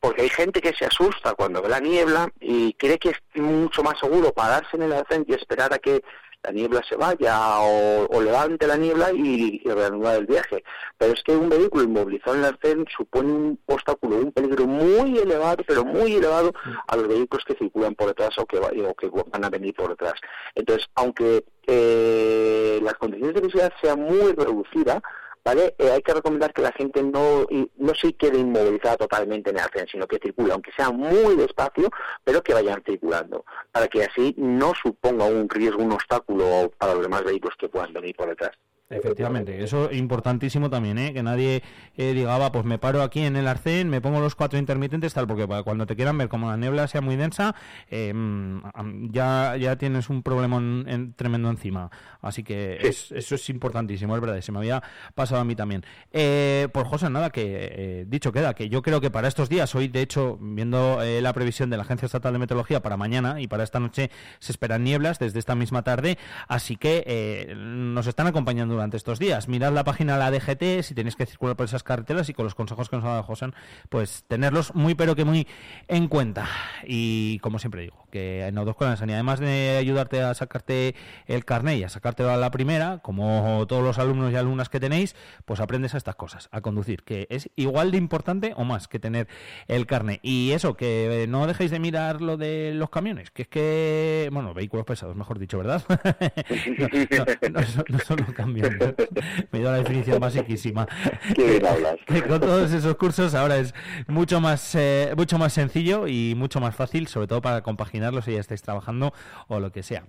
porque 0.00 0.22
hay 0.22 0.30
gente 0.30 0.60
que 0.60 0.72
se 0.72 0.86
asusta 0.86 1.34
cuando 1.34 1.62
ve 1.62 1.68
la 1.68 1.78
niebla 1.78 2.30
y 2.40 2.72
cree 2.74 2.98
que 2.98 3.10
es 3.10 3.18
mucho 3.34 3.82
más 3.82 3.98
seguro 3.98 4.32
pararse 4.32 4.76
en 4.76 4.82
el 4.82 4.92
arcén 4.94 5.24
y 5.28 5.34
esperar 5.34 5.72
a 5.72 5.78
que 5.78 6.02
la 6.42 6.52
niebla 6.52 6.82
se 6.88 6.96
vaya 6.96 7.58
o, 7.60 8.20
levante 8.22 8.66
la 8.66 8.76
niebla 8.76 9.12
y, 9.12 9.60
reanudar 9.64 10.16
el 10.16 10.26
viaje. 10.26 10.64
Pero 10.96 11.12
es 11.12 11.22
que 11.22 11.32
un 11.32 11.48
vehículo 11.48 11.84
inmovilizado 11.84 12.34
en 12.34 12.44
el 12.44 12.48
arcén 12.48 12.84
supone 12.96 13.32
un 13.32 13.58
obstáculo, 13.66 14.16
un 14.16 14.32
peligro 14.32 14.66
muy 14.66 15.18
elevado, 15.18 15.62
pero 15.66 15.84
muy 15.84 16.14
elevado 16.14 16.52
a 16.86 16.96
los 16.96 17.08
vehículos 17.08 17.44
que 17.44 17.54
circulan 17.54 17.94
por 17.94 18.08
detrás 18.08 18.30
o 18.38 18.46
que, 18.46 18.58
o 18.58 18.94
que 18.94 19.08
van 19.08 19.44
a 19.44 19.50
venir 19.50 19.74
por 19.74 19.90
detrás. 19.90 20.14
Entonces, 20.54 20.86
aunque 20.94 21.44
eh, 21.66 22.80
las 22.82 22.94
condiciones 22.94 23.34
de 23.34 23.42
visibilidad 23.42 23.72
sean 23.82 24.00
muy 24.00 24.32
reducidas, 24.32 25.00
¿vale? 25.44 25.74
Eh, 25.78 25.90
hay 25.90 26.02
que 26.02 26.14
recomendar 26.14 26.52
que 26.52 26.62
la 26.62 26.72
gente 26.72 27.02
no, 27.02 27.46
no 27.76 27.94
se 27.94 28.12
quede 28.14 28.38
inmovilizada 28.38 28.96
totalmente 28.96 29.50
en 29.50 29.56
el 29.56 29.62
arcén, 29.62 29.86
sino 29.90 30.06
que 30.06 30.18
circule, 30.18 30.52
aunque 30.52 30.72
sea 30.72 30.90
muy 30.90 31.36
despacio, 31.36 31.90
pero 32.24 32.42
que 32.42 32.54
vayan 32.54 32.82
circulando, 32.84 33.44
para 33.72 33.88
que 33.88 34.04
así 34.04 34.34
no 34.36 34.72
suponga 34.80 35.24
un 35.24 35.48
riesgo, 35.48 35.82
un 35.82 35.92
obstáculo 35.92 36.70
para 36.78 36.94
los 36.94 37.02
demás 37.02 37.24
vehículos 37.24 37.56
que 37.58 37.68
puedan 37.68 37.92
venir 37.92 38.14
por 38.16 38.28
detrás. 38.28 38.52
Efectivamente, 38.92 39.62
eso 39.62 39.88
es 39.88 39.96
importantísimo 39.96 40.68
también, 40.68 40.98
¿eh? 40.98 41.12
que 41.12 41.22
nadie 41.22 41.62
eh, 41.96 42.12
diga, 42.12 42.36
va, 42.38 42.50
pues 42.50 42.64
me 42.64 42.76
paro 42.76 43.02
aquí 43.02 43.20
en 43.20 43.36
el 43.36 43.46
arcén, 43.46 43.88
me 43.88 44.00
pongo 44.00 44.18
los 44.18 44.34
cuatro 44.34 44.58
intermitentes, 44.58 45.14
tal, 45.14 45.28
porque 45.28 45.46
cuando 45.62 45.86
te 45.86 45.94
quieran 45.94 46.18
ver 46.18 46.28
como 46.28 46.48
la 46.50 46.56
niebla 46.56 46.88
sea 46.88 47.00
muy 47.00 47.14
densa, 47.14 47.54
eh, 47.88 48.12
mm, 48.12 49.12
ya, 49.12 49.56
ya 49.56 49.76
tienes 49.76 50.10
un 50.10 50.24
problema 50.24 50.56
en, 50.56 51.14
tremendo 51.14 51.48
encima. 51.50 51.88
Así 52.20 52.42
que 52.42 52.78
eso 52.82 53.34
es 53.36 53.48
importantísimo, 53.50 54.16
es 54.16 54.20
verdad, 54.20 54.40
se 54.40 54.50
me 54.50 54.58
había 54.58 54.82
pasado 55.14 55.40
a 55.40 55.44
mí 55.44 55.54
también. 55.54 55.84
Eh, 56.10 56.66
pues 56.72 56.88
José, 56.88 57.10
nada, 57.10 57.30
que 57.30 58.04
dicho 58.08 58.32
queda, 58.32 58.54
que 58.54 58.68
yo 58.68 58.82
creo 58.82 59.00
que 59.00 59.10
para 59.10 59.28
estos 59.28 59.48
días, 59.48 59.72
hoy 59.76 59.86
de 59.86 60.02
hecho, 60.02 60.36
viendo 60.40 60.98
la 61.00 61.32
previsión 61.32 61.70
de 61.70 61.76
la 61.76 61.84
Agencia 61.84 62.06
Estatal 62.06 62.32
de 62.32 62.40
Meteorología 62.40 62.82
para 62.82 62.96
mañana 62.96 63.40
y 63.40 63.46
para 63.46 63.62
esta 63.62 63.78
noche, 63.78 64.10
se 64.40 64.50
esperan 64.50 64.82
nieblas 64.82 65.20
desde 65.20 65.38
esta 65.38 65.54
misma 65.54 65.82
tarde, 65.82 66.18
así 66.48 66.76
que 66.76 67.54
nos 67.56 68.08
están 68.08 68.26
acompañando 68.26 68.79
durante 68.80 68.96
estos 68.96 69.18
días. 69.18 69.46
Mirad 69.46 69.74
la 69.74 69.84
página 69.84 70.14
de 70.14 70.18
la 70.20 70.30
DGT 70.30 70.82
si 70.82 70.94
tenéis 70.94 71.14
que 71.14 71.26
circular 71.26 71.54
por 71.54 71.66
esas 71.66 71.82
carreteras 71.82 72.30
y 72.30 72.32
con 72.32 72.46
los 72.46 72.54
consejos 72.54 72.88
que 72.88 72.96
nos 72.96 73.04
ha 73.04 73.10
dado 73.10 73.22
José, 73.24 73.48
pues 73.90 74.24
tenerlos 74.26 74.74
muy 74.74 74.94
pero 74.94 75.14
que 75.14 75.26
muy 75.26 75.46
en 75.86 76.08
cuenta. 76.08 76.48
Y 76.86 77.40
como 77.40 77.58
siempre 77.58 77.82
digo, 77.82 78.06
que 78.10 78.46
en 78.46 78.56
Autoescuela 78.56 78.96
Sanidad, 78.96 79.18
además 79.18 79.38
de 79.38 79.76
ayudarte 79.78 80.22
a 80.22 80.32
sacarte 80.32 80.94
el 81.26 81.44
carnet 81.44 81.78
y 81.78 81.84
a 81.84 81.90
sacártelo 81.90 82.30
a 82.30 82.38
la 82.38 82.50
primera, 82.50 82.98
como 82.98 83.66
todos 83.68 83.82
los 83.82 83.98
alumnos 83.98 84.32
y 84.32 84.36
alumnas 84.36 84.70
que 84.70 84.80
tenéis, 84.80 85.14
pues 85.44 85.60
aprendes 85.60 85.92
a 85.92 85.98
estas 85.98 86.16
cosas, 86.16 86.48
a 86.50 86.62
conducir, 86.62 87.02
que 87.02 87.26
es 87.28 87.50
igual 87.56 87.90
de 87.90 87.98
importante 87.98 88.54
o 88.56 88.64
más 88.64 88.88
que 88.88 88.98
tener 88.98 89.28
el 89.68 89.86
carnet. 89.86 90.20
Y 90.22 90.52
eso, 90.52 90.74
que 90.74 91.26
no 91.28 91.46
dejéis 91.46 91.70
de 91.70 91.80
mirar 91.80 92.22
lo 92.22 92.38
de 92.38 92.72
los 92.74 92.88
camiones, 92.88 93.30
que 93.30 93.42
es 93.42 93.48
que, 93.48 94.30
bueno, 94.32 94.54
vehículos 94.54 94.86
pesados, 94.86 95.16
mejor 95.16 95.38
dicho, 95.38 95.58
¿verdad? 95.58 95.82
no, 97.90 97.98
son 97.98 98.18
los 98.18 98.32
camiones. 98.32 98.69
Me 99.52 99.58
dio 99.58 99.70
la 99.70 99.78
definición 99.78 100.20
basiquísima. 100.20 100.86
Que, 102.06 102.22
con 102.22 102.40
todos 102.40 102.72
esos 102.72 102.96
cursos 102.96 103.34
ahora 103.34 103.58
es 103.58 103.74
mucho 104.06 104.40
más, 104.40 104.74
eh, 104.74 105.12
mucho 105.16 105.38
más 105.38 105.52
sencillo 105.52 106.06
y 106.06 106.34
mucho 106.36 106.60
más 106.60 106.74
fácil, 106.74 107.06
sobre 107.08 107.26
todo 107.26 107.40
para 107.40 107.62
compaginarlo 107.62 108.22
si 108.22 108.32
ya 108.32 108.40
estáis 108.40 108.62
trabajando 108.62 109.12
o 109.48 109.60
lo 109.60 109.70
que 109.72 109.82
sea. 109.82 110.04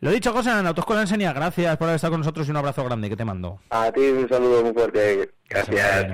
Lo 0.00 0.10
dicho, 0.10 0.32
José, 0.32 0.50
en 0.50 0.66
Autoescuela 0.66 1.02
Enseña, 1.02 1.32
gracias 1.32 1.76
por 1.78 1.86
haber 1.88 1.96
estado 1.96 2.12
con 2.12 2.20
nosotros 2.20 2.46
y 2.46 2.50
un 2.50 2.58
abrazo 2.58 2.84
grande 2.84 3.08
que 3.08 3.16
te 3.16 3.24
mando. 3.24 3.60
A 3.70 3.90
ti 3.90 4.00
un 4.00 4.28
saludo 4.28 4.62
muy 4.62 4.72
fuerte. 4.74 5.30
Gracias. 5.48 6.06